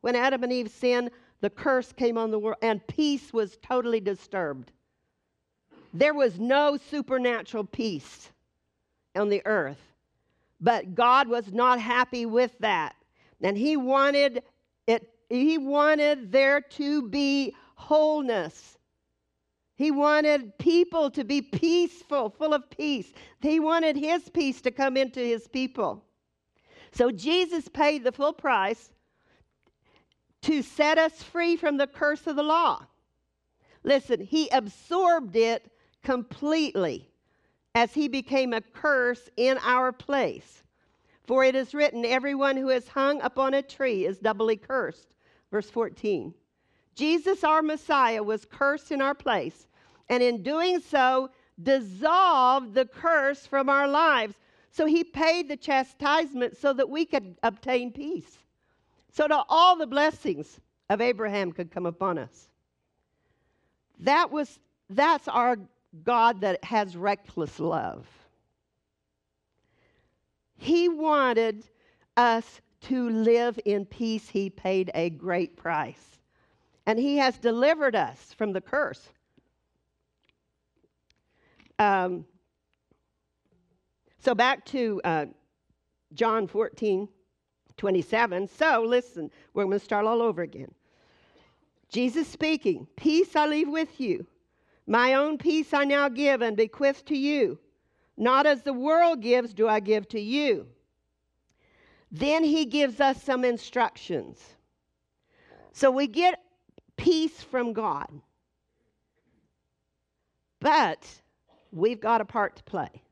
[0.00, 4.00] When Adam and Eve sinned, the curse came on the world, and peace was totally
[4.00, 4.72] disturbed.
[5.94, 8.32] There was no supernatural peace
[9.14, 9.80] on the earth.
[10.60, 12.96] But God was not happy with that.
[13.40, 14.42] And he wanted
[14.88, 18.78] it he wanted there to be wholeness.
[19.76, 23.12] He wanted people to be peaceful, full of peace.
[23.40, 26.02] He wanted his peace to come into his people.
[26.92, 28.90] So Jesus paid the full price
[30.42, 32.86] to set us free from the curse of the law.
[33.84, 35.70] Listen, he absorbed it
[36.02, 37.10] completely
[37.74, 40.62] as he became a curse in our place.
[41.26, 45.14] For it is written, Everyone who is hung upon a tree is doubly cursed.
[45.50, 46.32] Verse 14.
[46.96, 49.68] Jesus, our Messiah, was cursed in our place,
[50.08, 51.30] and in doing so,
[51.62, 54.34] dissolved the curse from our lives.
[54.70, 58.38] So he paid the chastisement so that we could obtain peace.
[59.12, 62.48] So that all the blessings of Abraham could come upon us.
[64.00, 64.58] That was
[64.90, 65.56] that's our
[66.04, 68.06] God that has reckless love.
[70.56, 71.64] He wanted
[72.16, 76.15] us to live in peace, he paid a great price.
[76.86, 79.08] And he has delivered us from the curse.
[81.78, 82.24] Um,
[84.20, 85.26] so back to uh,
[86.14, 87.08] John 14,
[87.76, 88.48] 27.
[88.48, 90.72] So listen, we're going to start all over again.
[91.88, 94.26] Jesus speaking, Peace I leave with you.
[94.86, 97.58] My own peace I now give and bequeath to you.
[98.16, 100.66] Not as the world gives, do I give to you.
[102.10, 104.38] Then he gives us some instructions.
[105.72, 106.40] So we get
[106.96, 108.08] peace from God.
[110.60, 111.06] But
[111.72, 113.02] we've got a part to play.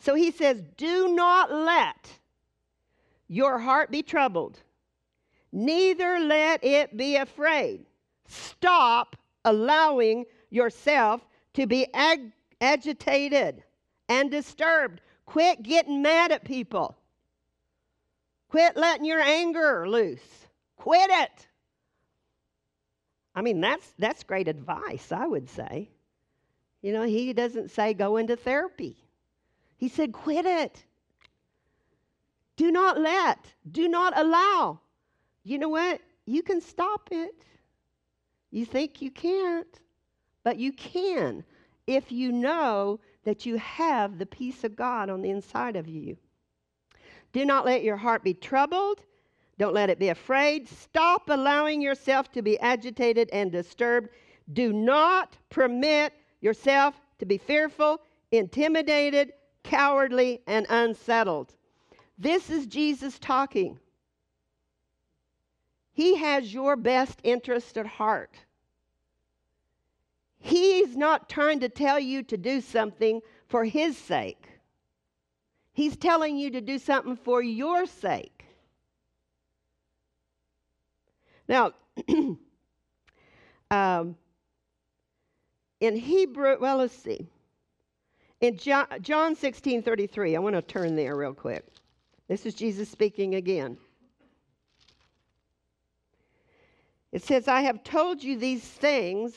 [0.00, 2.10] So he says, Do not let
[3.28, 4.58] your heart be troubled,
[5.52, 7.84] neither let it be afraid.
[8.26, 13.62] Stop allowing yourself to be ag- agitated
[14.08, 15.00] and disturbed.
[15.26, 16.96] Quit getting mad at people.
[18.48, 20.48] Quit letting your anger loose.
[20.76, 21.46] Quit it.
[23.34, 25.90] I mean, that's, that's great advice, I would say.
[26.82, 28.96] You know, he doesn't say go into therapy.
[29.76, 30.84] He said, quit it.
[32.56, 33.38] Do not let,
[33.70, 34.80] do not allow.
[35.44, 36.00] You know what?
[36.26, 37.44] You can stop it.
[38.50, 39.80] You think you can't,
[40.42, 41.44] but you can
[41.86, 46.16] if you know that you have the peace of God on the inside of you.
[47.32, 49.00] Do not let your heart be troubled.
[49.60, 50.66] Don't let it be afraid.
[50.66, 54.08] Stop allowing yourself to be agitated and disturbed.
[54.54, 58.00] Do not permit yourself to be fearful,
[58.32, 61.54] intimidated, cowardly, and unsettled.
[62.16, 63.78] This is Jesus talking.
[65.92, 68.38] He has your best interest at heart.
[70.38, 74.48] He's not trying to tell you to do something for his sake.
[75.74, 78.39] He's telling you to do something for your sake.
[81.50, 81.72] Now,
[83.72, 84.16] um,
[85.80, 87.26] in Hebrew, well, let's see.
[88.40, 91.66] In John, John 16 33, I want to turn there real quick.
[92.28, 93.76] This is Jesus speaking again.
[97.10, 99.34] It says, I have told you these things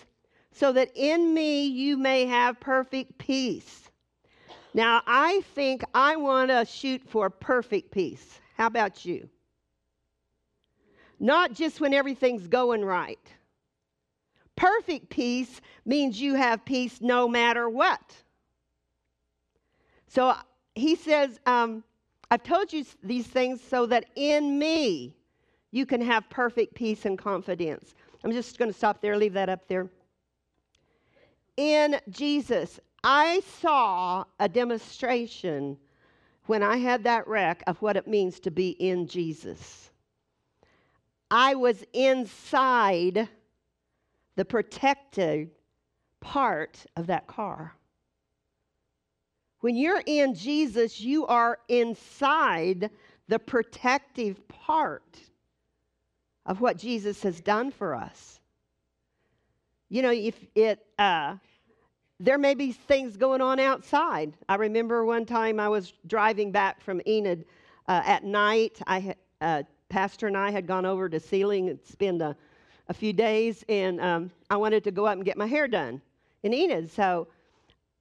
[0.52, 3.90] so that in me you may have perfect peace.
[4.76, 8.40] Now, I think I want to shoot for perfect peace.
[8.56, 9.28] How about you?
[11.20, 13.20] Not just when everything's going right.
[14.56, 18.16] Perfect peace means you have peace no matter what.
[20.08, 20.36] So
[20.76, 21.84] he says, um,
[22.30, 25.16] I've told you these things so that in me
[25.72, 27.96] you can have perfect peace and confidence.
[28.24, 29.90] I'm just going to stop there, leave that up there.
[31.58, 35.78] In Jesus, I saw a demonstration
[36.46, 39.90] when I had that wreck of what it means to be in Jesus.
[41.36, 43.28] I was inside
[44.36, 45.50] the protected
[46.20, 47.74] part of that car.
[49.62, 52.92] When you're in Jesus, you are inside
[53.30, 55.18] the protective part
[56.46, 58.40] of what Jesus has done for us.
[59.90, 61.38] You know, if it, uh,
[62.20, 64.38] there may be things going on outside.
[64.48, 67.46] I remember one time I was driving back from Enid
[67.88, 68.80] uh, at night.
[68.86, 72.36] I, uh, Pastor and I had gone over to Seiling and spend a,
[72.90, 76.02] a few days, and um, I wanted to go up and get my hair done
[76.42, 76.90] in Enid.
[76.90, 77.28] So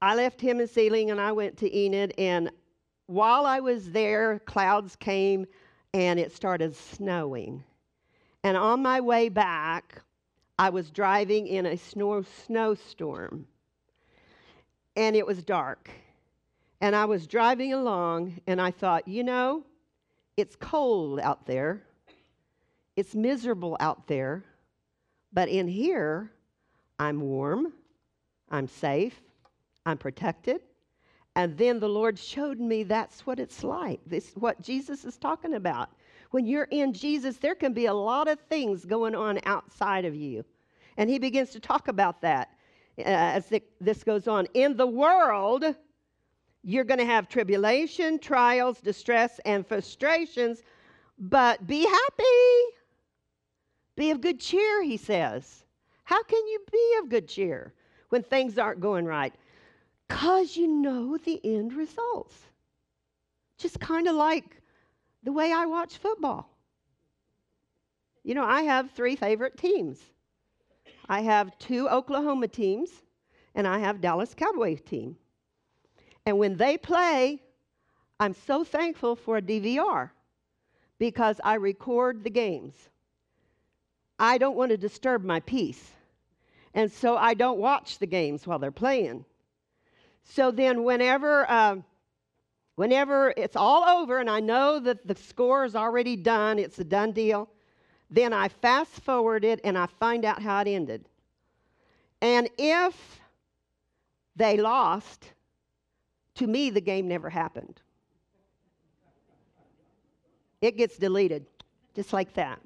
[0.00, 2.14] I left him in Seiling and I went to Enid.
[2.16, 2.50] And
[3.09, 5.44] while I was there, clouds came
[5.92, 7.62] and it started snowing.
[8.42, 10.00] And on my way back,
[10.59, 13.46] I was driving in a snow, snowstorm.
[14.96, 15.90] And it was dark.
[16.81, 19.66] And I was driving along and I thought, you know,
[20.37, 21.83] it's cold out there.
[22.97, 24.45] It's miserable out there.
[25.33, 26.31] But in here,
[26.99, 27.73] I'm warm.
[28.51, 29.21] I'm safe.
[29.87, 30.61] I'm protected.
[31.35, 34.01] And then the Lord showed me that's what it's like.
[34.07, 35.91] This what Jesus is talking about.
[36.30, 40.14] When you're in Jesus, there can be a lot of things going on outside of
[40.14, 40.45] you.
[40.99, 42.51] And he begins to talk about that
[42.99, 44.47] uh, as this goes on.
[44.53, 45.64] In the world,
[46.63, 50.63] you're going to have tribulation, trials, distress, and frustrations,
[51.19, 52.77] but be happy.
[53.97, 55.65] Be of good cheer, he says.
[56.05, 57.73] How can you be of good cheer
[58.09, 59.35] when things aren't going right?
[60.09, 62.39] Because you know the end results.
[63.59, 64.61] Just kind of like
[65.23, 66.49] the way I watch football.
[68.25, 69.99] You know, I have three favorite teams.
[71.09, 72.91] I have two Oklahoma teams,
[73.55, 75.17] and I have Dallas Cowboys team.
[76.27, 77.43] And when they play,
[78.20, 80.11] I'm so thankful for a DVR
[80.99, 82.75] because I record the games.
[84.18, 85.91] I don't want to disturb my peace.
[86.75, 89.25] And so I don't watch the games while they're playing.
[90.25, 91.77] So then, whenever, uh,
[92.77, 96.85] whenever it's all over and I know that the score is already done, it's a
[96.85, 97.49] done deal,
[98.09, 101.05] then I fast forward it and I find out how it ended.
[102.20, 103.20] And if
[104.37, 105.33] they lost,
[106.37, 107.80] to me, the game never happened.
[110.61, 111.47] It gets deleted,
[111.95, 112.61] just like that.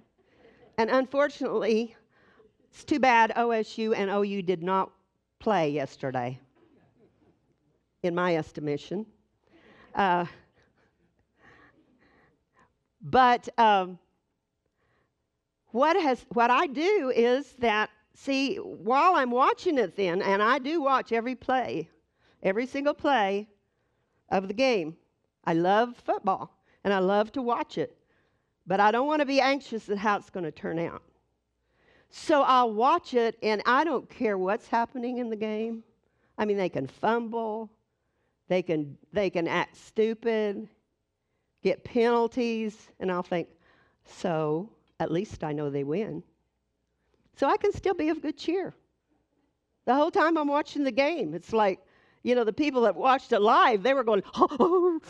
[0.79, 1.97] And unfortunately,
[2.71, 4.91] it's too bad OSU and OU did not
[5.39, 6.39] play yesterday,
[8.03, 9.07] in my estimation.
[9.95, 10.27] Uh,
[13.01, 13.99] but um,
[15.71, 20.59] what has what I do is that see while I'm watching it then, and I
[20.59, 21.89] do watch every play,
[22.43, 23.49] every single play
[24.29, 24.97] of the game.
[25.45, 27.97] I love football and I love to watch it,
[28.67, 31.03] but I don't want to be anxious at how it's going to turn out.
[32.09, 35.83] So I'll watch it, and I don't care what's happening in the game.
[36.39, 37.71] I mean, they can fumble,
[38.49, 40.69] they can, they can act stupid,
[41.63, 43.49] get penalties, and I'll think,
[44.05, 44.71] so
[45.01, 46.23] at least I know they win.
[47.37, 48.73] So I can still be of good cheer.
[49.85, 51.81] The whole time I'm watching the game, it's like,
[52.27, 55.01] you know, the people that watched it live, they were going, oh, oh,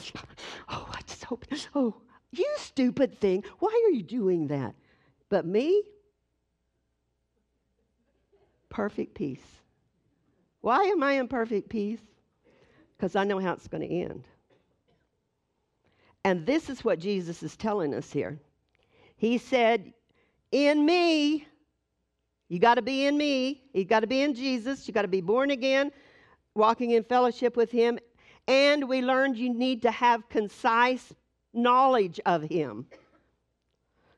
[0.68, 1.94] oh, I just hope, oh,
[2.30, 4.74] you stupid thing, why are you doing that?
[5.30, 5.82] But me,
[8.68, 9.40] perfect peace.
[10.60, 12.02] Why am I in perfect peace?
[12.98, 14.24] Because I know how it's going to end.
[16.22, 18.38] And this is what Jesus is telling us here.
[19.16, 19.94] He said,
[20.52, 21.46] In me,
[22.50, 25.08] you got to be in me, you got to be in Jesus, you got to
[25.08, 25.92] be born again,
[26.57, 27.98] walking in fellowship with Him.
[28.48, 31.14] And we learned you need to have concise
[31.52, 32.86] knowledge of Him.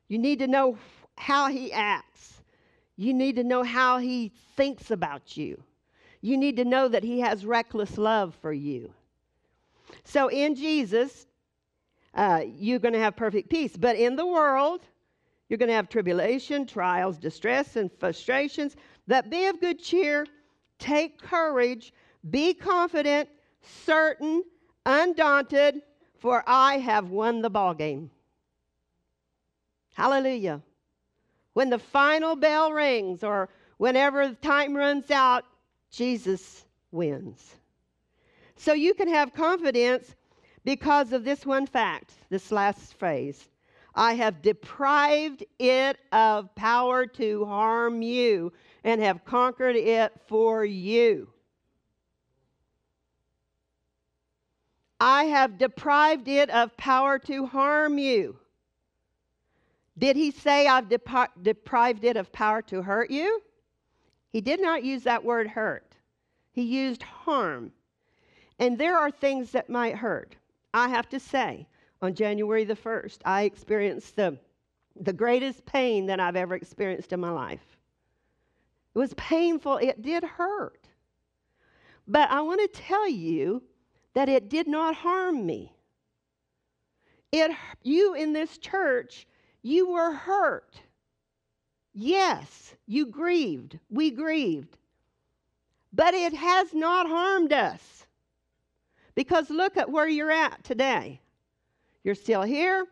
[0.08, 0.78] You need to know
[1.16, 2.42] how He acts.
[2.96, 5.62] You need to know how He thinks about you.
[6.20, 8.92] You need to know that He has reckless love for you.
[10.04, 11.26] So in Jesus,
[12.14, 13.76] uh, you're going to have perfect peace.
[13.76, 14.80] But in the world,
[15.48, 18.76] you're going to have tribulation, trials, distress, and frustrations.
[19.06, 20.26] That be of good cheer,
[20.78, 21.92] take courage,
[22.30, 23.28] be confident,
[23.84, 24.42] certain,
[24.86, 25.82] undaunted,
[26.18, 28.10] for I have won the ball game.
[29.94, 30.62] Hallelujah.
[31.52, 33.48] When the final bell rings or
[33.78, 35.44] whenever the time runs out,
[35.90, 37.56] Jesus wins.
[38.56, 40.14] So you can have confidence
[40.64, 43.48] because of this one fact, this last phrase.
[43.94, 48.52] I have deprived it of power to harm you
[48.84, 51.28] and have conquered it for you.
[55.00, 58.36] I have deprived it of power to harm you.
[59.96, 63.42] Did he say, I've deprived it of power to hurt you?
[64.30, 65.96] He did not use that word hurt,
[66.52, 67.72] he used harm.
[68.60, 70.34] And there are things that might hurt.
[70.74, 71.68] I have to say,
[72.02, 74.36] on January the 1st, I experienced the,
[75.00, 77.76] the greatest pain that I've ever experienced in my life.
[78.94, 80.88] It was painful, it did hurt.
[82.08, 83.62] But I want to tell you
[84.18, 85.72] that it did not harm me.
[87.30, 87.52] It,
[87.84, 89.28] you in this church,
[89.62, 90.80] you were hurt.
[91.94, 93.78] Yes, you grieved.
[93.88, 94.76] We grieved.
[95.92, 98.06] But it has not harmed us.
[99.14, 101.20] Because look at where you're at today.
[102.02, 102.86] You're still here,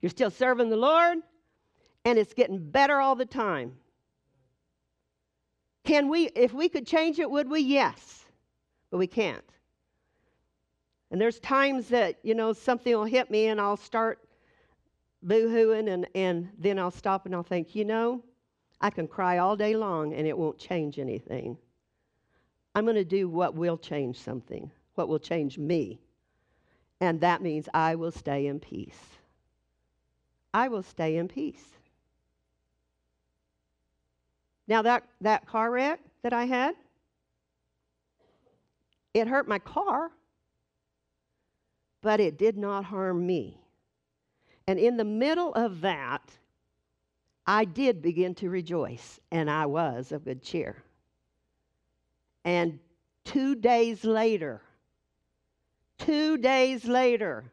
[0.00, 1.18] you're still serving the Lord,
[2.06, 3.76] and it's getting better all the time.
[5.84, 7.60] Can we, if we could change it, would we?
[7.60, 8.24] Yes.
[8.90, 9.53] But we can't.
[11.14, 14.18] And there's times that, you know, something will hit me and I'll start
[15.22, 18.20] boo hooing, and, and then I'll stop and I'll think, you know,
[18.80, 21.56] I can cry all day long and it won't change anything.
[22.74, 26.00] I'm going to do what will change something, what will change me.
[27.00, 28.98] And that means I will stay in peace.
[30.52, 31.64] I will stay in peace.
[34.66, 36.74] Now, that, that car wreck that I had,
[39.14, 40.10] it hurt my car,
[42.04, 43.58] but it did not harm me.
[44.66, 46.20] And in the middle of that,
[47.46, 50.76] I did begin to rejoice, and I was of good cheer.
[52.44, 52.78] And
[53.24, 54.60] two days later,
[55.96, 57.50] two days later,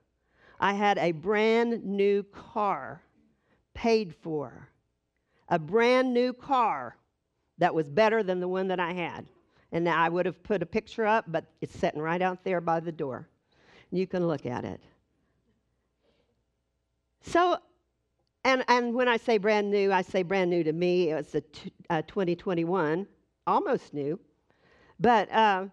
[0.60, 3.02] I had a brand new car
[3.74, 4.68] paid for.
[5.48, 6.98] A brand new car
[7.58, 9.28] that was better than the one that I had.
[9.72, 12.82] And I would have put a picture up, but it's sitting right out there by
[12.82, 13.30] the door.
[13.92, 14.82] You can look at it.
[17.24, 17.58] So,
[18.44, 21.12] and, and when I say brand new, I say brand new to me.
[21.12, 21.44] It was the
[21.90, 23.06] uh, 2021,
[23.46, 24.20] almost new.
[25.00, 25.66] But uh,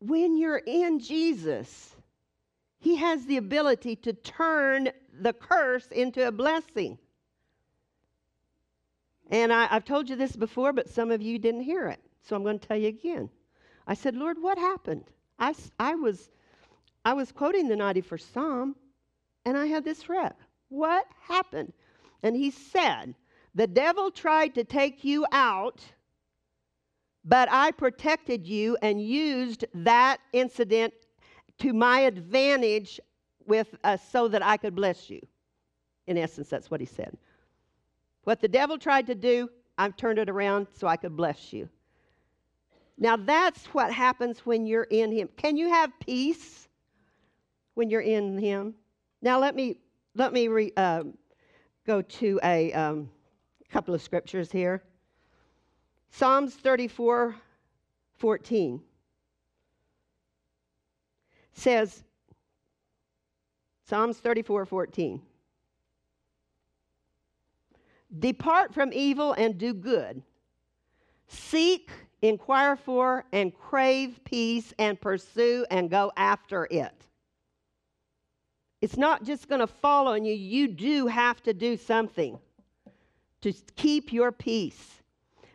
[0.00, 1.94] when you're in Jesus,
[2.78, 4.90] He has the ability to turn
[5.20, 6.98] the curse into a blessing.
[9.30, 12.00] And I, have told you this before, but some of you didn't hear it.
[12.22, 13.30] So I'm going to tell you again.
[13.86, 15.04] I said, Lord, what happened?
[15.40, 16.30] I, I, was,
[17.04, 18.76] I was quoting the 91st Psalm,
[19.46, 20.34] and I had this read.
[20.68, 21.72] What happened?
[22.22, 23.14] And he said,
[23.54, 25.80] The devil tried to take you out,
[27.24, 30.92] but I protected you and used that incident
[31.58, 33.00] to my advantage
[33.46, 35.20] with uh, so that I could bless you.
[36.06, 37.16] In essence, that's what he said.
[38.24, 41.68] What the devil tried to do, I've turned it around so I could bless you.
[43.02, 45.30] Now, that's what happens when you're in Him.
[45.38, 46.68] Can you have peace
[47.72, 48.74] when you're in Him?
[49.22, 49.78] Now, let me,
[50.14, 51.04] let me re, uh,
[51.86, 53.08] go to a um,
[53.70, 54.82] couple of scriptures here.
[56.10, 57.34] Psalms 34
[58.18, 58.82] 14
[61.54, 62.04] says,
[63.86, 65.22] Psalms 34 14.
[68.18, 70.22] Depart from evil and do good.
[71.28, 71.90] Seek,
[72.22, 76.94] inquire for, and crave peace and pursue and go after it.
[78.80, 80.34] It's not just going to fall on you.
[80.34, 82.38] You do have to do something
[83.42, 85.00] to keep your peace.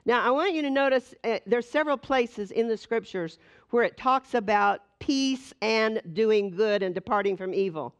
[0.05, 3.39] Now, I want you to notice uh, there's several places in the scriptures
[3.71, 7.95] where it talks about peace and doing good and departing from evil.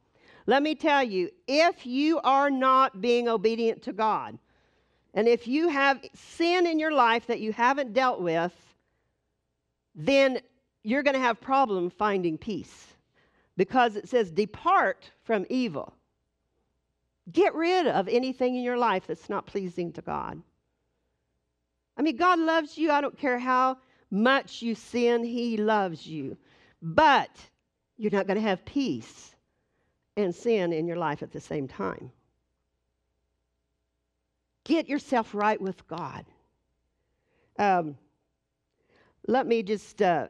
[0.46, 4.38] Let me tell you, if you are not being obedient to God,
[5.16, 8.54] and if you have sin in your life that you haven't dealt with,
[9.96, 10.40] then
[10.84, 12.88] you're going to have problem finding peace
[13.56, 15.94] because it says depart from evil.
[17.32, 20.42] Get rid of anything in your life that's not pleasing to God.
[21.98, 22.92] I mean, God loves you.
[22.92, 23.78] I don't care how
[24.12, 26.38] much you sin, He loves you.
[26.82, 27.32] But
[27.98, 29.34] you're not going to have peace
[30.18, 32.12] and sin in your life at the same time.
[34.66, 36.26] Get yourself right with God.
[37.58, 37.96] Um,
[39.28, 40.28] let me just uh,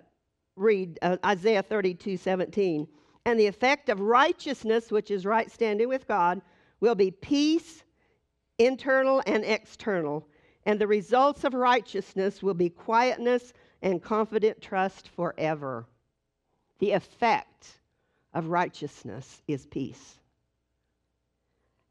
[0.56, 2.88] read uh, Isaiah 32 17.
[3.26, 6.42] And the effect of righteousness, which is right standing with God,
[6.80, 7.84] will be peace,
[8.60, 10.28] internal and external.
[10.66, 15.88] And the results of righteousness will be quietness and confident trust forever.
[16.80, 17.80] The effect
[18.34, 20.20] of righteousness is peace.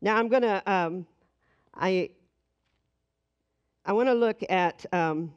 [0.02, 1.06] Now I'm going to, um,
[1.74, 2.10] I
[3.86, 5.30] I want to look at um,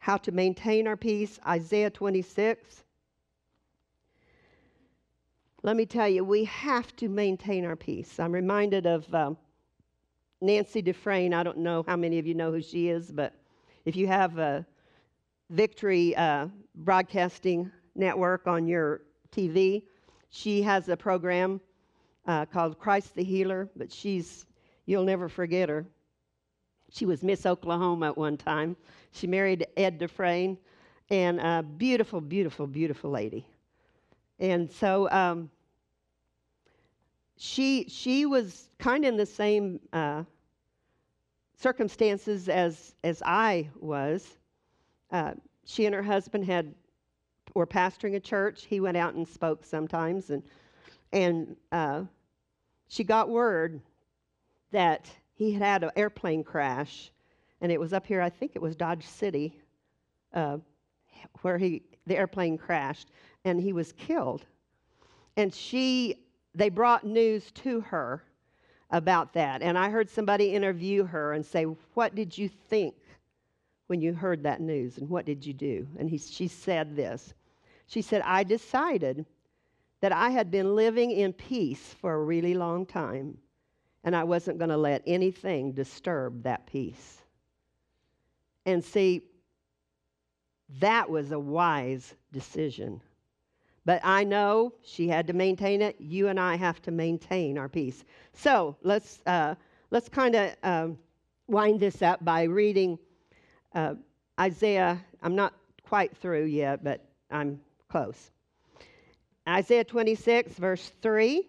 [0.00, 2.82] how to maintain our peace, Isaiah 26.
[5.62, 8.18] Let me tell you, we have to maintain our peace.
[8.18, 9.36] I'm reminded of um,
[10.40, 11.34] Nancy Dufresne.
[11.34, 13.32] I don't know how many of you know who she is, but
[13.84, 14.66] if you have a
[15.50, 19.84] Victory uh, Broadcasting Network on your TV,
[20.30, 21.60] she has a program
[22.26, 24.46] uh, called Christ the Healer, but she's,
[24.86, 25.86] you'll never forget her.
[26.90, 28.76] She was Miss Oklahoma at one time.
[29.12, 30.58] She married Ed Dufresne,
[31.10, 33.46] and a beautiful, beautiful, beautiful lady.
[34.38, 35.50] And so um,
[37.36, 40.24] she she was kind of in the same uh,
[41.56, 44.38] circumstances as as I was.
[45.10, 45.34] Uh,
[45.64, 46.74] she and her husband had
[47.54, 48.66] were pastoring a church.
[48.66, 50.42] He went out and spoke sometimes, and
[51.12, 52.02] and uh,
[52.88, 53.80] she got word
[54.70, 57.12] that he had had an airplane crash,
[57.60, 59.56] and it was up here, I think it was Dodge City,
[60.34, 60.58] uh,
[61.42, 63.12] where he, the airplane crashed,
[63.44, 64.44] and he was killed.
[65.36, 66.24] And she,
[66.56, 68.24] they brought news to her
[68.90, 69.62] about that.
[69.62, 71.64] And I heard somebody interview her and say,
[71.94, 72.96] What did you think
[73.86, 74.98] when you heard that news?
[74.98, 75.86] And what did you do?
[76.00, 77.32] And he, she said this
[77.86, 79.24] She said, I decided
[80.00, 83.38] that I had been living in peace for a really long time
[84.08, 87.18] and I wasn't going to let anything disturb that peace.
[88.64, 89.20] And see,
[90.80, 93.02] that was a wise decision.
[93.84, 95.96] But I know she had to maintain it.
[95.98, 98.02] You and I have to maintain our peace.
[98.32, 99.56] So let's, uh,
[99.90, 100.98] let's kind of um,
[101.46, 102.98] wind this up by reading
[103.74, 103.96] uh,
[104.40, 105.04] Isaiah.
[105.22, 105.52] I'm not
[105.82, 108.30] quite through yet, but I'm close.
[109.46, 111.46] Isaiah 26, verse 3.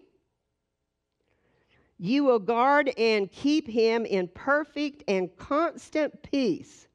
[2.02, 6.88] You will guard and keep him in perfect and constant peace,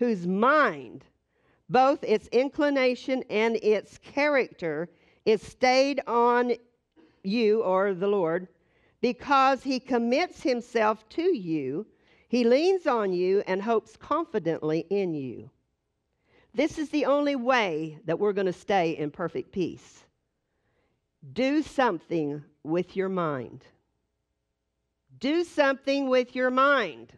[0.00, 1.04] whose mind,
[1.68, 4.88] both its inclination and its character,
[5.24, 6.54] is stayed on
[7.22, 8.48] you or the Lord,
[9.00, 11.86] because he commits himself to you,
[12.26, 15.48] he leans on you and hopes confidently in you.
[16.52, 20.02] This is the only way that we're going to stay in perfect peace.
[21.34, 23.64] Do something with your mind.
[25.20, 27.12] Do something with your mind.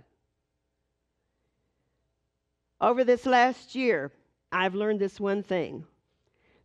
[2.81, 4.11] Over this last year,
[4.51, 5.87] I've learned this one thing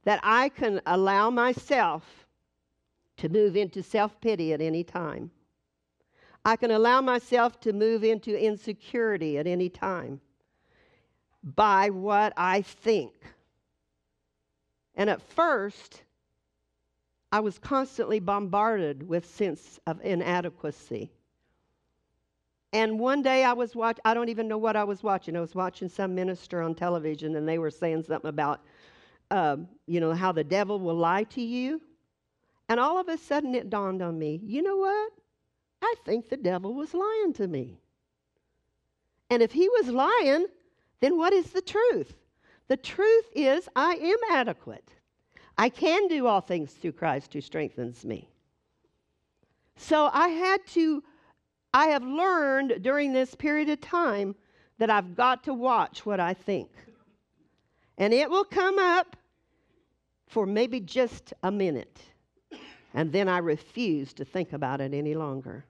[0.04, 2.26] that I can allow myself
[3.18, 5.30] to move into self pity at any time.
[6.44, 10.22] I can allow myself to move into insecurity at any time
[11.44, 13.14] by what I think.
[14.96, 16.04] And at first,
[17.32, 21.12] I was constantly bombarded with sense of inadequacy.
[22.74, 25.36] And one day I was watching, I don't even know what I was watching.
[25.36, 28.62] I was watching some minister on television and they were saying something about,
[29.32, 31.82] uh, you know, how the devil will lie to you.
[32.70, 35.12] And all of a sudden it dawned on me, you know what?
[35.82, 37.80] I think the devil was lying to me.
[39.30, 40.48] And if he was lying,
[41.00, 42.14] then what is the truth?
[42.68, 44.90] The truth is, I am adequate.
[45.58, 48.30] I can do all things through Christ who strengthens me.
[49.78, 51.04] So I had to,
[51.74, 54.36] I have learned during this period of time
[54.78, 56.70] that I've got to watch what I think.
[57.98, 59.16] And it will come up
[60.28, 62.02] for maybe just a minute.
[62.94, 65.66] And then I refuse to think about it any longer.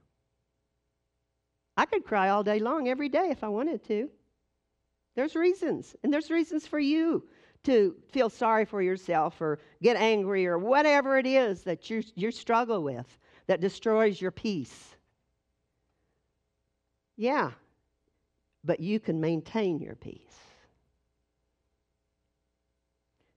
[1.76, 4.10] I could cry all day long every day if I wanted to.
[5.16, 7.24] There's reasons, and there's reasons for you
[7.64, 12.32] to feel sorry for yourself or get angry or whatever it is that you, you
[12.32, 13.18] struggle with
[13.48, 14.96] that destroys your peace.
[17.18, 17.50] Yeah,
[18.64, 20.22] but you can maintain your peace.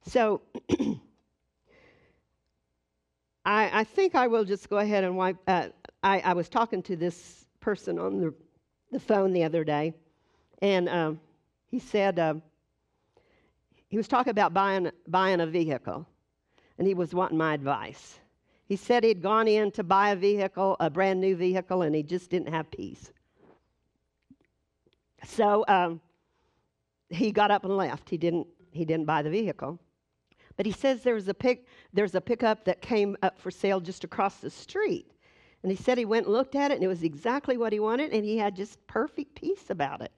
[0.06, 0.42] So,
[3.44, 5.36] I, I, think I will just go ahead and wipe.
[5.46, 5.68] Uh,
[6.02, 8.34] I, I, was talking to this person on the,
[8.92, 9.94] the phone the other day,
[10.60, 11.20] and um,
[11.66, 12.34] he said uh,
[13.88, 16.06] he was talking about buying, buying a vehicle,
[16.76, 18.18] and he was wanting my advice.
[18.66, 22.02] He said he'd gone in to buy a vehicle, a brand new vehicle, and he
[22.02, 23.10] just didn't have peace.
[25.24, 26.00] So um,
[27.08, 28.08] he got up and left.
[28.08, 29.78] He didn't, he didn't buy the vehicle.
[30.56, 33.80] But he says there was a pick, there's a pickup that came up for sale
[33.80, 35.10] just across the street.
[35.62, 37.80] And he said he went and looked at it, and it was exactly what he
[37.80, 40.12] wanted, and he had just perfect peace about it.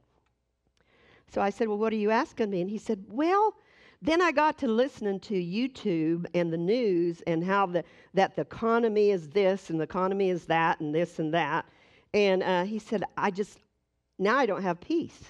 [1.33, 2.61] So I said, Well, what are you asking me?
[2.61, 3.55] And he said, Well,
[4.03, 7.85] then I got to listening to YouTube and the news and how the,
[8.15, 11.67] that the economy is this and the economy is that and this and that.
[12.13, 13.61] And uh, he said, I just,
[14.19, 15.23] now I don't have peace.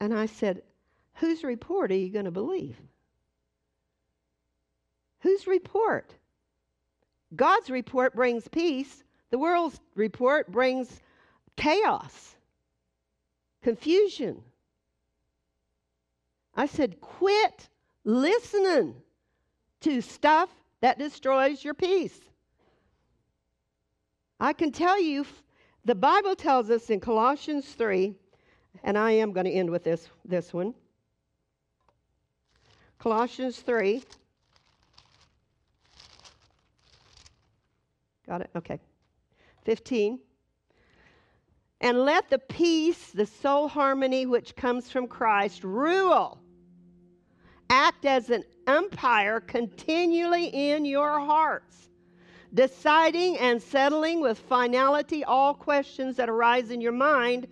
[0.00, 0.62] And I said,
[1.14, 2.76] Whose report are you going to believe?
[5.20, 6.14] Whose report?
[7.34, 11.00] God's report brings peace, the world's report brings
[11.56, 12.36] chaos,
[13.62, 14.42] confusion.
[16.54, 17.68] I said, quit
[18.04, 18.94] listening
[19.82, 20.50] to stuff
[20.80, 22.18] that destroys your peace.
[24.40, 25.26] I can tell you,
[25.84, 28.14] the Bible tells us in Colossians 3,
[28.84, 30.74] and I am going to end with this, this one.
[32.98, 34.02] Colossians 3.
[38.26, 38.50] Got it?
[38.56, 38.78] Okay.
[39.64, 40.18] 15.
[41.80, 46.40] And let the peace, the soul harmony which comes from Christ, rule
[47.70, 51.88] act as an umpire continually in your hearts,
[52.54, 57.46] deciding and settling with finality all questions that arise in your mind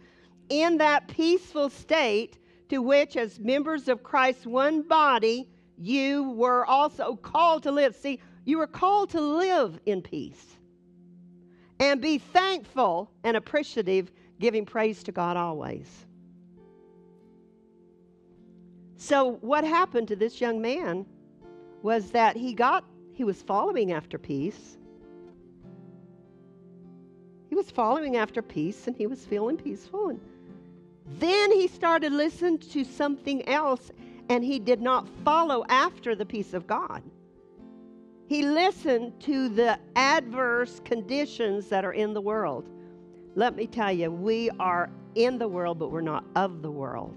[0.49, 2.39] in that peaceful state
[2.69, 7.95] to which, as members of Christ's one body, you were also called to live.
[7.95, 10.57] See, you were called to live in peace
[11.79, 16.07] and be thankful and appreciative, giving praise to God always.
[18.97, 21.07] So, what happened to this young man
[21.83, 24.79] was that he got, he was following after peace.
[27.57, 30.11] Was following after peace and he was feeling peaceful.
[30.11, 30.21] And
[31.19, 33.91] then he started listening to something else
[34.29, 37.03] and he did not follow after the peace of God.
[38.29, 42.69] He listened to the adverse conditions that are in the world.
[43.37, 47.17] Let me tell you, we are in the world, but we're not of the world.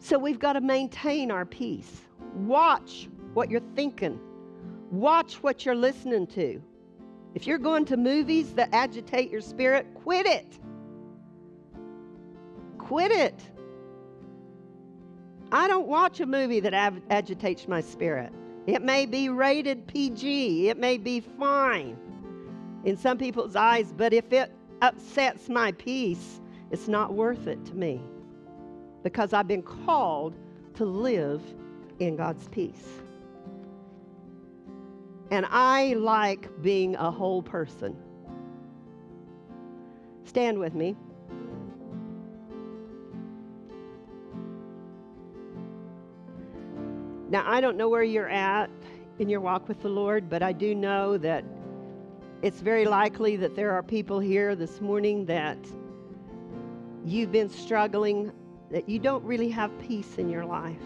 [0.00, 2.00] So we've got to maintain our peace.
[2.34, 4.18] Watch what you're thinking,
[4.90, 6.60] watch what you're listening to.
[7.34, 10.58] If you're going to movies that agitate your spirit, quit it.
[12.78, 13.40] Quit it.
[15.50, 16.74] I don't watch a movie that
[17.10, 18.32] agitates my spirit.
[18.66, 21.96] It may be rated PG, it may be fine
[22.84, 27.74] in some people's eyes, but if it upsets my peace, it's not worth it to
[27.74, 28.00] me
[29.02, 30.34] because I've been called
[30.74, 31.42] to live
[31.98, 33.01] in God's peace.
[35.32, 37.96] And I like being a whole person.
[40.24, 40.94] Stand with me.
[47.30, 48.68] Now, I don't know where you're at
[49.20, 51.44] in your walk with the Lord, but I do know that
[52.42, 55.56] it's very likely that there are people here this morning that
[57.06, 58.32] you've been struggling,
[58.70, 60.76] that you don't really have peace in your life.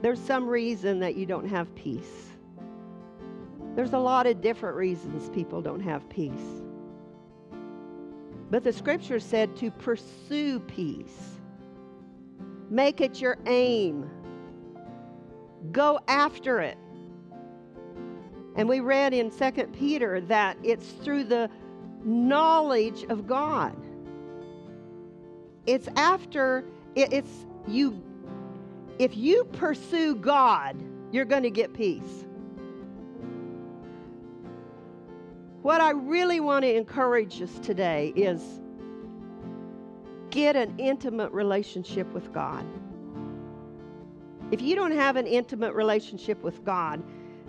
[0.00, 2.29] There's some reason that you don't have peace.
[3.80, 6.60] There's a lot of different reasons people don't have peace.
[8.50, 11.38] But the scripture said to pursue peace,
[12.68, 14.10] make it your aim,
[15.72, 16.76] go after it.
[18.54, 21.48] And we read in 2 Peter that it's through the
[22.04, 23.74] knowledge of God.
[25.64, 27.98] It's after it's you
[28.98, 30.76] if you pursue God,
[31.12, 32.26] you're going to get peace.
[35.62, 38.40] What I really want to encourage us today is
[40.30, 42.64] get an intimate relationship with God.
[44.50, 47.02] If you don't have an intimate relationship with God,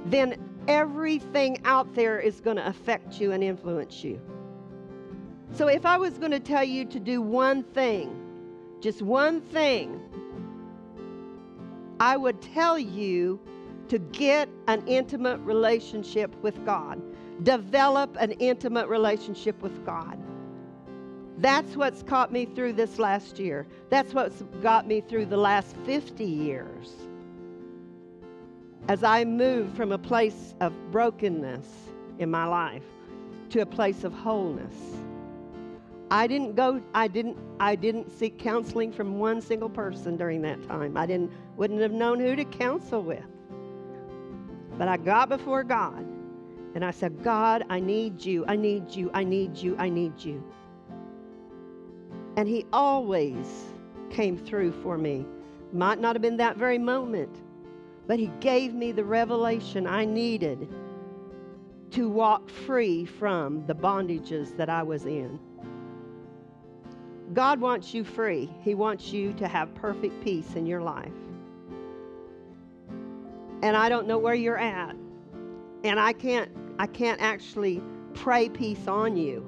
[0.07, 0.35] then
[0.67, 4.19] everything out there is going to affect you and influence you.
[5.53, 8.13] So, if I was going to tell you to do one thing,
[8.81, 9.99] just one thing,
[11.99, 13.39] I would tell you
[13.87, 17.01] to get an intimate relationship with God
[17.43, 20.17] develop an intimate relationship with God.
[21.37, 23.65] That's what's caught me through this last year.
[23.89, 26.93] That's what's got me through the last 50 years.
[28.87, 31.67] As I moved from a place of brokenness
[32.19, 32.83] in my life
[33.49, 34.75] to a place of wholeness.
[36.09, 40.61] I didn't go I didn't I didn't seek counseling from one single person during that
[40.67, 40.97] time.
[40.97, 43.23] I didn't wouldn't have known who to counsel with.
[44.77, 46.05] But I got before God
[46.73, 48.45] and I said, God, I need you.
[48.47, 49.11] I need you.
[49.13, 49.75] I need you.
[49.77, 50.43] I need you.
[52.37, 53.65] And He always
[54.09, 55.25] came through for me.
[55.73, 57.41] Might not have been that very moment,
[58.07, 60.67] but He gave me the revelation I needed
[61.91, 65.39] to walk free from the bondages that I was in.
[67.33, 68.49] God wants you free.
[68.61, 71.11] He wants you to have perfect peace in your life.
[73.61, 74.95] And I don't know where you're at.
[75.83, 76.51] And I can't
[76.81, 77.79] I can't actually
[78.15, 79.45] pray peace on you,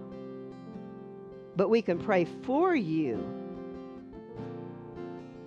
[1.55, 3.25] but we can pray for you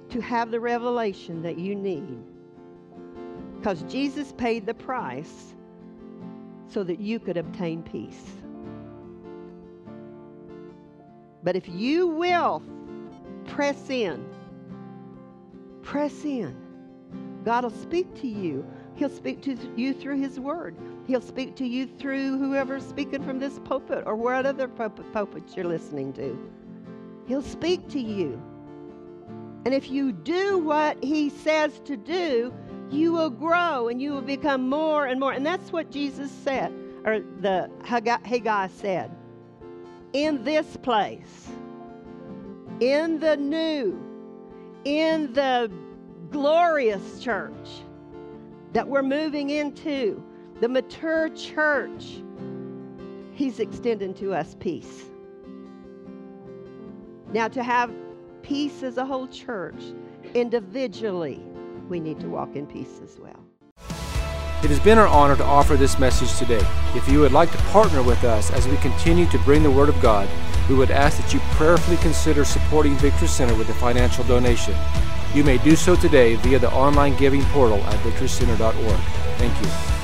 [0.08, 2.18] to have the revelation that you need.
[3.54, 5.54] Because Jesus paid the price
[6.66, 8.32] so that you could obtain peace.
[11.44, 12.64] But if you will
[13.46, 14.28] press in,
[15.84, 16.56] press in,
[17.44, 18.66] God will speak to you.
[18.96, 20.74] He'll speak to you through His Word.
[21.06, 25.56] He'll speak to you through whoever's speaking from this pulpit or what other pulpit, pulpits
[25.56, 26.36] you're listening to.
[27.28, 28.40] He'll speak to you.
[29.64, 32.52] And if you do what he says to do,
[32.90, 35.32] you will grow and you will become more and more.
[35.32, 36.72] And that's what Jesus said,
[37.04, 39.10] or the Haggai said.
[40.12, 41.48] In this place,
[42.80, 44.00] in the new,
[44.84, 45.70] in the
[46.30, 47.82] glorious church
[48.72, 50.22] that we're moving into,
[50.60, 52.22] the mature church,
[53.32, 55.04] He's extending to us peace.
[57.32, 57.92] Now, to have
[58.42, 59.82] peace as a whole church,
[60.34, 61.42] individually,
[61.88, 63.44] we need to walk in peace as well.
[64.64, 66.66] It has been our honor to offer this message today.
[66.94, 69.90] If you would like to partner with us as we continue to bring the Word
[69.90, 70.28] of God,
[70.68, 74.74] we would ask that you prayerfully consider supporting Victory Center with a financial donation.
[75.34, 79.00] You may do so today via the online giving portal at victorycenter.org.
[79.36, 79.95] Thank you.